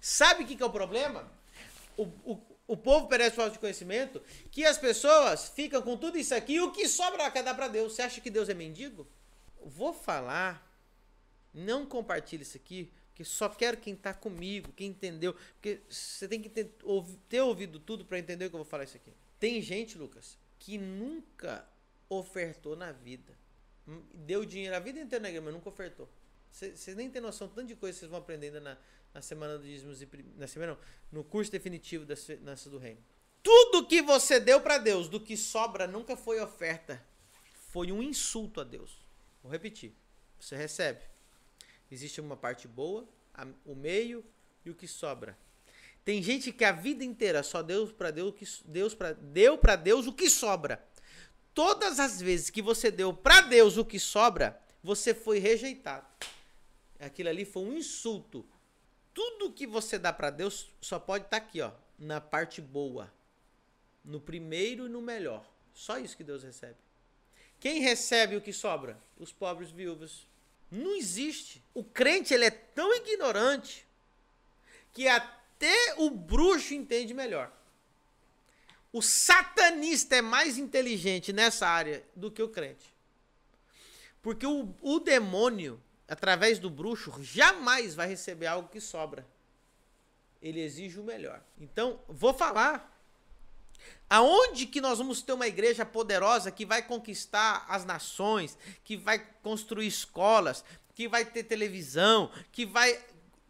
Sabe 0.00 0.44
o 0.44 0.46
que, 0.46 0.56
que 0.56 0.62
é 0.62 0.66
o 0.66 0.70
problema? 0.70 1.30
O, 1.96 2.04
o, 2.24 2.40
o 2.68 2.76
povo 2.76 3.08
perece 3.08 3.36
falta 3.36 3.52
de 3.52 3.58
conhecimento, 3.58 4.22
que 4.50 4.64
as 4.64 4.78
pessoas 4.78 5.48
ficam 5.48 5.82
com 5.82 5.96
tudo 5.96 6.16
isso 6.16 6.34
aqui 6.34 6.54
e 6.54 6.60
o 6.60 6.70
que 6.70 6.88
sobra 6.88 7.30
quer 7.30 7.42
dar 7.42 7.54
para 7.54 7.68
Deus. 7.68 7.94
Você 7.94 8.02
acha 8.02 8.20
que 8.20 8.30
Deus 8.30 8.48
é 8.48 8.54
mendigo? 8.54 9.06
Vou 9.64 9.92
falar, 9.92 10.64
não 11.52 11.84
compartilhe 11.84 12.42
isso 12.42 12.56
aqui, 12.56 12.90
porque 13.08 13.24
só 13.24 13.48
quero 13.48 13.76
quem 13.76 13.94
está 13.94 14.14
comigo, 14.14 14.72
quem 14.72 14.90
entendeu. 14.90 15.34
Porque 15.54 15.80
você 15.88 16.28
tem 16.28 16.40
que 16.40 16.48
ter, 16.48 16.72
ter 17.28 17.40
ouvido 17.42 17.78
tudo 17.80 18.04
para 18.04 18.18
entender 18.18 18.46
o 18.46 18.50
que 18.50 18.54
eu 18.54 18.60
vou 18.60 18.70
falar 18.70 18.84
isso 18.84 18.96
aqui. 18.96 19.12
Tem 19.38 19.60
gente, 19.60 19.98
Lucas, 19.98 20.38
que 20.58 20.78
nunca 20.78 21.66
ofertou 22.08 22.76
na 22.76 22.92
vida. 22.92 23.36
Deu 24.14 24.44
dinheiro 24.44 24.76
a 24.76 24.78
vida 24.78 25.00
inteira 25.00 25.22
na 25.22 25.28
igreja, 25.28 25.44
mas 25.44 25.54
nunca 25.54 25.68
ofertou. 25.68 26.08
Vocês 26.50 26.96
nem 26.96 27.10
tem 27.10 27.22
noção 27.22 27.48
tanto 27.48 27.68
de 27.68 27.76
coisa 27.76 27.94
que 27.94 28.00
vocês 28.00 28.10
vão 28.10 28.20
aprendendo 28.20 28.60
na, 28.60 28.76
na 29.14 29.22
semana 29.22 29.56
do 29.56 29.64
dízimos 29.64 30.02
e 30.02 30.08
na 30.36 30.46
semana 30.46 30.72
não, 30.72 31.20
no 31.20 31.24
curso 31.24 31.50
definitivo 31.50 32.04
da 32.04 32.16
finança 32.16 32.68
do 32.68 32.78
reino. 32.78 33.02
Tudo 33.42 33.86
que 33.86 34.02
você 34.02 34.38
deu 34.38 34.60
para 34.60 34.78
Deus, 34.78 35.08
do 35.08 35.20
que 35.20 35.36
sobra 35.36 35.86
nunca 35.86 36.16
foi 36.16 36.40
oferta, 36.40 37.02
foi 37.70 37.90
um 37.90 38.02
insulto 38.02 38.60
a 38.60 38.64
Deus. 38.64 38.98
Vou 39.42 39.50
repetir. 39.50 39.94
Você 40.38 40.56
recebe. 40.56 41.00
Existe 41.90 42.20
uma 42.20 42.36
parte 42.36 42.68
boa, 42.68 43.08
a, 43.34 43.46
o 43.64 43.74
meio 43.74 44.24
e 44.64 44.70
o 44.70 44.74
que 44.74 44.86
sobra. 44.86 45.36
Tem 46.04 46.22
gente 46.22 46.52
que 46.52 46.64
a 46.64 46.72
vida 46.72 47.04
inteira 47.04 47.42
só 47.42 47.62
deu 47.62 47.86
para 47.88 48.10
Deus, 48.10 48.62
Deus 48.64 48.94
pra, 48.94 49.12
deu 49.12 49.58
para 49.58 49.76
Deus 49.76 50.06
o 50.06 50.12
que 50.12 50.30
sobra. 50.30 50.82
Todas 51.54 51.98
as 51.98 52.20
vezes 52.20 52.50
que 52.50 52.62
você 52.62 52.90
deu 52.90 53.12
para 53.12 53.40
Deus 53.42 53.76
o 53.76 53.84
que 53.84 53.98
sobra, 53.98 54.60
você 54.82 55.14
foi 55.14 55.38
rejeitado. 55.38 56.06
Aquilo 56.98 57.28
ali 57.28 57.44
foi 57.44 57.62
um 57.62 57.76
insulto. 57.76 58.46
Tudo 59.12 59.52
que 59.52 59.66
você 59.66 59.98
dá 59.98 60.12
para 60.12 60.30
Deus 60.30 60.70
só 60.80 60.98
pode 60.98 61.24
estar 61.24 61.40
tá 61.40 61.44
aqui, 61.44 61.60
ó, 61.60 61.72
na 61.98 62.20
parte 62.20 62.60
boa, 62.60 63.12
no 64.04 64.20
primeiro 64.20 64.86
e 64.86 64.88
no 64.88 65.02
melhor. 65.02 65.44
Só 65.74 65.98
isso 65.98 66.16
que 66.16 66.24
Deus 66.24 66.42
recebe. 66.42 66.76
Quem 67.58 67.80
recebe 67.80 68.36
o 68.36 68.40
que 68.40 68.52
sobra? 68.52 68.98
Os 69.18 69.32
pobres 69.32 69.70
viúvos. 69.70 70.26
Não 70.70 70.94
existe. 70.96 71.62
O 71.74 71.82
crente 71.82 72.32
ele 72.32 72.44
é 72.44 72.50
tão 72.50 72.94
ignorante 72.94 73.86
que 74.92 75.08
até 75.08 75.94
o 75.98 76.10
bruxo 76.10 76.74
entende 76.74 77.12
melhor. 77.12 77.52
O 78.92 79.00
satanista 79.00 80.16
é 80.16 80.22
mais 80.22 80.58
inteligente 80.58 81.32
nessa 81.32 81.68
área 81.68 82.04
do 82.14 82.30
que 82.30 82.42
o 82.42 82.48
crente. 82.48 82.94
Porque 84.20 84.46
o, 84.46 84.74
o 84.82 84.98
demônio 84.98 85.80
através 86.10 86.58
do 86.58 86.68
bruxo, 86.68 87.14
jamais 87.22 87.94
vai 87.94 88.08
receber 88.08 88.48
algo 88.48 88.68
que 88.68 88.80
sobra. 88.80 89.24
Ele 90.42 90.60
exige 90.60 90.98
o 90.98 91.04
melhor. 91.04 91.40
Então, 91.60 92.00
vou 92.08 92.34
falar. 92.34 92.98
Aonde 94.08 94.66
que 94.66 94.80
nós 94.80 94.98
vamos 94.98 95.22
ter 95.22 95.32
uma 95.32 95.46
igreja 95.46 95.86
poderosa 95.86 96.50
que 96.50 96.66
vai 96.66 96.82
conquistar 96.82 97.64
as 97.68 97.84
nações, 97.84 98.58
que 98.82 98.96
vai 98.96 99.20
construir 99.40 99.86
escolas, 99.86 100.64
que 100.96 101.06
vai 101.06 101.24
ter 101.24 101.44
televisão, 101.44 102.28
que 102.50 102.66
vai 102.66 103.00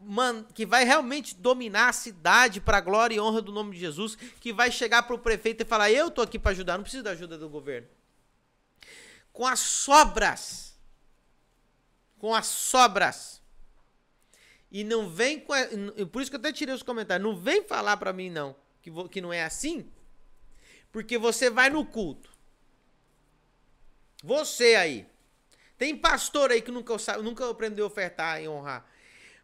man, 0.03 0.43
que 0.53 0.65
vai 0.65 0.83
realmente 0.83 1.35
dominar 1.35 1.89
a 1.89 1.93
cidade 1.93 2.59
para 2.59 2.77
a 2.77 2.81
glória 2.81 3.15
e 3.15 3.19
honra 3.19 3.41
do 3.41 3.51
nome 3.51 3.73
de 3.73 3.79
Jesus, 3.79 4.15
que 4.15 4.51
vai 4.51 4.71
chegar 4.71 5.03
para 5.03 5.15
o 5.15 5.19
prefeito 5.19 5.61
e 5.61 5.65
falar: 5.65 5.91
"Eu 5.91 6.09
tô 6.11 6.21
aqui 6.21 6.39
para 6.39 6.51
ajudar, 6.51 6.77
não 6.77 6.83
preciso 6.83 7.03
da 7.03 7.11
ajuda 7.11 7.37
do 7.37 7.49
governo". 7.49 7.87
Com 9.31 9.47
as 9.47 9.59
sobras 9.59 10.71
com 12.21 12.35
as 12.35 12.45
sobras. 12.45 13.41
E 14.71 14.83
não 14.83 15.09
vem 15.09 15.39
com. 15.39 15.53
A, 15.53 15.65
por 16.11 16.21
isso 16.21 16.29
que 16.29 16.37
eu 16.37 16.39
até 16.39 16.53
tirei 16.53 16.73
os 16.73 16.83
comentários. 16.83 17.27
Não 17.27 17.35
vem 17.35 17.63
falar 17.63 17.97
para 17.97 18.13
mim, 18.13 18.29
não, 18.29 18.55
que, 18.79 18.91
que 19.09 19.19
não 19.19 19.33
é 19.33 19.43
assim. 19.43 19.91
Porque 20.91 21.17
você 21.17 21.49
vai 21.49 21.71
no 21.71 21.83
culto. 21.83 22.29
Você 24.23 24.75
aí. 24.75 25.07
Tem 25.79 25.97
pastor 25.97 26.51
aí 26.51 26.61
que 26.61 26.69
nunca, 26.69 26.93
nunca 27.23 27.49
aprendeu 27.49 27.85
a 27.85 27.87
ofertar 27.87 28.39
e 28.39 28.47
honrar. 28.47 28.85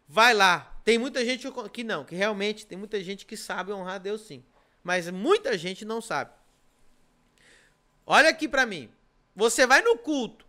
Vai 0.08 0.32
lá. 0.32 0.80
Tem 0.84 0.96
muita 0.96 1.22
gente 1.22 1.46
que 1.70 1.84
não, 1.84 2.02
que 2.02 2.14
realmente 2.14 2.64
tem 2.64 2.78
muita 2.78 3.02
gente 3.04 3.26
que 3.26 3.36
sabe 3.36 3.72
honrar 3.72 3.96
a 3.96 3.98
Deus 3.98 4.22
sim. 4.22 4.42
Mas 4.82 5.10
muita 5.10 5.58
gente 5.58 5.84
não 5.84 6.00
sabe. 6.00 6.32
Olha 8.06 8.30
aqui 8.30 8.48
para 8.48 8.64
mim. 8.64 8.90
Você 9.36 9.66
vai 9.66 9.82
no 9.82 9.98
culto. 9.98 10.46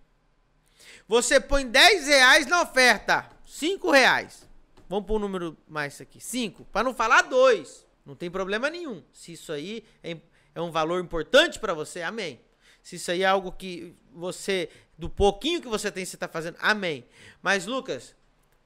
Você 1.07 1.41
põe 1.41 1.67
10 1.67 2.07
reais 2.07 2.47
na 2.47 2.61
oferta. 2.61 3.29
5 3.45 3.91
reais. 3.91 4.47
Vamos 4.87 5.05
pôr 5.05 5.17
um 5.17 5.19
número 5.19 5.57
mais 5.67 5.99
aqui. 5.99 6.21
5. 6.21 6.63
Para 6.65 6.85
não 6.85 6.93
falar 6.93 7.23
2. 7.23 7.85
Não 8.05 8.15
tem 8.15 8.31
problema 8.31 8.69
nenhum. 8.69 9.03
Se 9.11 9.33
isso 9.33 9.51
aí 9.51 9.83
é, 10.01 10.17
é 10.55 10.61
um 10.61 10.71
valor 10.71 11.03
importante 11.03 11.59
para 11.59 11.73
você, 11.73 12.01
amém. 12.01 12.39
Se 12.81 12.95
isso 12.95 13.11
aí 13.11 13.23
é 13.23 13.25
algo 13.25 13.51
que 13.51 13.93
você, 14.13 14.69
do 14.97 15.09
pouquinho 15.09 15.61
que 15.61 15.67
você 15.67 15.91
tem, 15.91 16.05
você 16.05 16.15
está 16.15 16.27
fazendo, 16.27 16.57
amém. 16.59 17.05
Mas, 17.41 17.65
Lucas, 17.65 18.15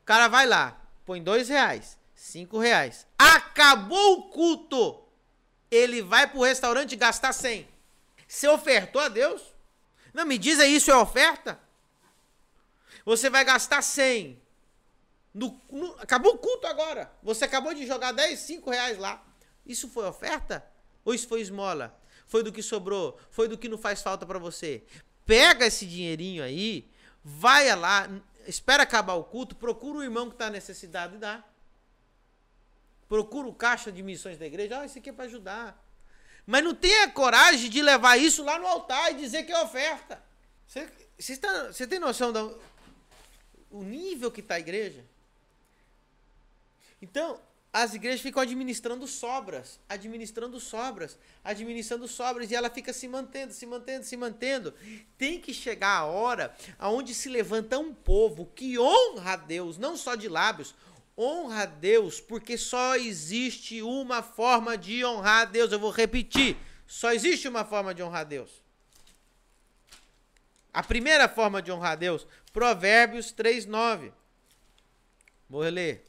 o 0.01 0.06
cara 0.06 0.27
vai 0.27 0.45
lá, 0.45 0.83
põe 1.05 1.21
2 1.21 1.49
reais, 1.49 1.97
5 2.15 2.57
reais. 2.57 3.07
Acabou 3.17 4.19
o 4.19 4.23
culto. 4.29 5.03
Ele 5.69 6.01
vai 6.01 6.27
pro 6.27 6.43
restaurante 6.43 6.95
gastar 6.95 7.33
100. 7.33 7.67
Você 8.27 8.47
ofertou 8.47 9.01
a 9.01 9.09
Deus? 9.09 9.41
Não, 10.13 10.25
me 10.25 10.37
diz 10.37 10.59
aí, 10.59 10.75
isso 10.75 10.91
é 10.91 10.95
oferta? 10.95 11.59
Você 13.05 13.29
vai 13.29 13.43
gastar 13.43 13.81
100. 13.81 14.41
No, 15.33 15.59
no, 15.71 15.95
acabou 15.99 16.35
o 16.35 16.37
culto 16.37 16.67
agora. 16.67 17.11
Você 17.23 17.45
acabou 17.45 17.73
de 17.73 17.87
jogar 17.87 18.11
10, 18.11 18.39
5 18.39 18.69
reais 18.69 18.97
lá. 18.97 19.23
Isso 19.65 19.89
foi 19.89 20.05
oferta? 20.07 20.63
Ou 21.03 21.13
isso 21.13 21.27
foi 21.27 21.41
esmola? 21.41 21.97
Foi 22.27 22.43
do 22.43 22.51
que 22.51 22.61
sobrou? 22.61 23.19
Foi 23.29 23.47
do 23.47 23.57
que 23.57 23.67
não 23.67 23.77
faz 23.77 24.01
falta 24.01 24.25
para 24.25 24.39
você? 24.39 24.83
Pega 25.25 25.65
esse 25.65 25.85
dinheirinho 25.85 26.43
aí, 26.43 26.89
vai 27.23 27.73
lá, 27.75 28.09
espera 28.45 28.84
acabar 28.84 29.13
o 29.13 29.23
culto, 29.23 29.56
procura 29.56 29.99
o 29.99 30.03
irmão 30.03 30.27
que 30.27 30.36
está 30.36 30.49
necessitado 30.49 31.15
e 31.15 31.19
dá. 31.19 31.43
Procura 33.08 33.47
o 33.47 33.53
caixa 33.53 33.91
de 33.91 34.01
missões 34.01 34.38
da 34.38 34.45
igreja, 34.45 34.79
ah, 34.79 34.86
isso 34.86 34.97
aqui 34.97 35.10
é 35.10 35.13
para 35.13 35.25
ajudar. 35.25 35.82
Mas 36.45 36.63
não 36.63 36.73
tenha 36.73 37.10
coragem 37.10 37.69
de 37.69 37.82
levar 37.82 38.17
isso 38.17 38.43
lá 38.43 38.60
no 38.60 38.67
altar 38.67 39.12
e 39.12 39.15
dizer 39.15 39.43
que 39.43 39.51
é 39.51 39.62
oferta. 39.62 40.21
Você, 40.67 40.89
você, 41.17 41.34
está, 41.34 41.67
você 41.67 41.88
tem 41.88 41.99
noção 41.99 42.32
da, 42.34 42.43
o 43.71 43.84
nível 43.84 44.32
que 44.32 44.41
está 44.41 44.56
a 44.56 44.60
igreja. 44.60 45.03
Então, 47.01 47.39
as 47.73 47.95
igrejas 47.95 48.21
ficam 48.21 48.43
administrando 48.43 49.07
sobras, 49.07 49.79
administrando 49.89 50.59
sobras, 50.59 51.17
administrando 51.43 52.07
sobras, 52.07 52.51
e 52.51 52.55
ela 52.55 52.69
fica 52.69 52.93
se 52.93 53.07
mantendo, 53.07 53.51
se 53.51 53.65
mantendo, 53.65 54.05
se 54.05 54.15
mantendo. 54.15 54.75
Tem 55.17 55.41
que 55.41 55.51
chegar 55.51 55.97
a 55.97 56.05
hora 56.05 56.55
aonde 56.77 57.15
se 57.15 57.29
levanta 57.29 57.79
um 57.79 57.91
povo 57.91 58.45
que 58.53 58.77
honra 58.77 59.33
a 59.33 59.36
Deus, 59.38 59.79
não 59.79 59.97
só 59.97 60.13
de 60.13 60.29
lábios, 60.29 60.75
honra 61.17 61.63
a 61.63 61.65
Deus, 61.65 62.21
porque 62.21 62.59
só 62.59 62.95
existe 62.95 63.81
uma 63.81 64.21
forma 64.21 64.77
de 64.77 65.03
honrar 65.03 65.41
a 65.41 65.45
Deus. 65.45 65.71
Eu 65.71 65.79
vou 65.79 65.89
repetir: 65.89 66.55
só 66.86 67.12
existe 67.12 67.47
uma 67.47 67.65
forma 67.65 67.91
de 67.91 68.03
honrar 68.03 68.21
a 68.21 68.25
Deus. 68.25 68.51
A 70.71 70.83
primeira 70.83 71.27
forma 71.27 71.59
de 71.59 71.71
honrar 71.71 71.93
a 71.93 71.95
Deus, 71.95 72.27
Provérbios 72.51 73.31
3:9. 73.31 74.12
Vou 75.49 75.62
ler. 75.62 76.05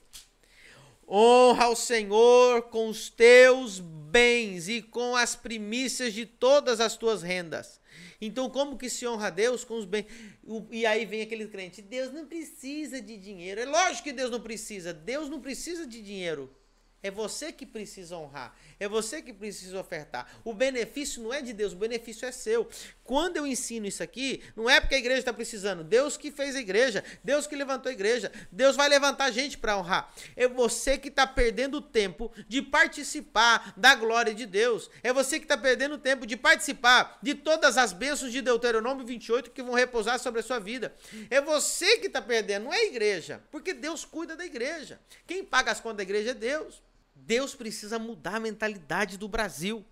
Honra 1.08 1.68
o 1.68 1.76
Senhor 1.76 2.62
com 2.62 2.88
os 2.88 3.10
teus 3.10 3.80
bens 3.80 4.68
e 4.68 4.80
com 4.80 5.16
as 5.16 5.36
primícias 5.36 6.14
de 6.14 6.24
todas 6.24 6.80
as 6.80 6.96
tuas 6.96 7.22
rendas. 7.22 7.80
Então, 8.20 8.48
como 8.48 8.78
que 8.78 8.88
se 8.88 9.06
honra 9.06 9.26
a 9.26 9.30
Deus 9.30 9.64
com 9.64 9.76
os 9.76 9.84
bens? 9.84 10.06
E 10.70 10.86
aí 10.86 11.04
vem 11.04 11.22
aquele 11.22 11.46
crente: 11.48 11.82
Deus 11.82 12.12
não 12.12 12.26
precisa 12.26 13.00
de 13.00 13.16
dinheiro. 13.16 13.60
É 13.60 13.66
lógico 13.66 14.04
que 14.04 14.12
Deus 14.12 14.30
não 14.30 14.40
precisa. 14.40 14.92
Deus 14.92 15.28
não 15.28 15.40
precisa 15.40 15.86
de 15.86 16.00
dinheiro. 16.00 16.50
É 17.04 17.10
você 17.10 17.52
que 17.52 17.66
precisa 17.66 18.16
honrar. 18.16 18.56
É 18.80 18.88
você 18.88 19.20
que 19.20 19.30
precisa 19.30 19.78
ofertar. 19.78 20.26
O 20.42 20.54
benefício 20.54 21.22
não 21.22 21.34
é 21.34 21.42
de 21.42 21.52
Deus, 21.52 21.74
o 21.74 21.76
benefício 21.76 22.26
é 22.26 22.32
seu. 22.32 22.66
Quando 23.04 23.36
eu 23.36 23.46
ensino 23.46 23.84
isso 23.84 24.02
aqui, 24.02 24.42
não 24.56 24.70
é 24.70 24.80
porque 24.80 24.94
a 24.94 24.98
igreja 24.98 25.18
está 25.18 25.32
precisando. 25.32 25.84
Deus 25.84 26.16
que 26.16 26.32
fez 26.32 26.56
a 26.56 26.60
igreja, 26.60 27.04
Deus 27.22 27.46
que 27.46 27.54
levantou 27.54 27.90
a 27.90 27.92
igreja, 27.92 28.32
Deus 28.50 28.74
vai 28.74 28.88
levantar 28.88 29.30
gente 29.30 29.58
para 29.58 29.76
honrar. 29.76 30.14
É 30.34 30.48
você 30.48 30.96
que 30.96 31.08
está 31.08 31.26
perdendo 31.26 31.78
tempo 31.82 32.32
de 32.48 32.62
participar 32.62 33.74
da 33.76 33.94
glória 33.94 34.32
de 34.32 34.46
Deus. 34.46 34.90
É 35.02 35.12
você 35.12 35.38
que 35.38 35.44
está 35.44 35.58
perdendo 35.58 35.96
o 35.96 35.98
tempo 35.98 36.26
de 36.26 36.38
participar 36.38 37.18
de 37.22 37.34
todas 37.34 37.76
as 37.76 37.92
bênçãos 37.92 38.32
de 38.32 38.40
Deuteronômio 38.40 39.04
28 39.04 39.50
que 39.50 39.62
vão 39.62 39.74
repousar 39.74 40.18
sobre 40.18 40.40
a 40.40 40.42
sua 40.42 40.58
vida. 40.58 40.94
É 41.28 41.38
você 41.38 41.98
que 41.98 42.06
está 42.06 42.22
perdendo, 42.22 42.64
não 42.64 42.72
é 42.72 42.78
a 42.78 42.86
igreja, 42.86 43.42
porque 43.50 43.74
Deus 43.74 44.06
cuida 44.06 44.34
da 44.34 44.46
igreja. 44.46 44.98
Quem 45.26 45.44
paga 45.44 45.70
as 45.70 45.80
contas 45.80 45.98
da 45.98 46.02
igreja 46.04 46.30
é 46.30 46.34
Deus. 46.34 46.82
Deus 47.14 47.54
precisa 47.54 47.98
mudar 47.98 48.36
a 48.36 48.40
mentalidade 48.40 49.16
do 49.16 49.28
Brasil. 49.28 49.84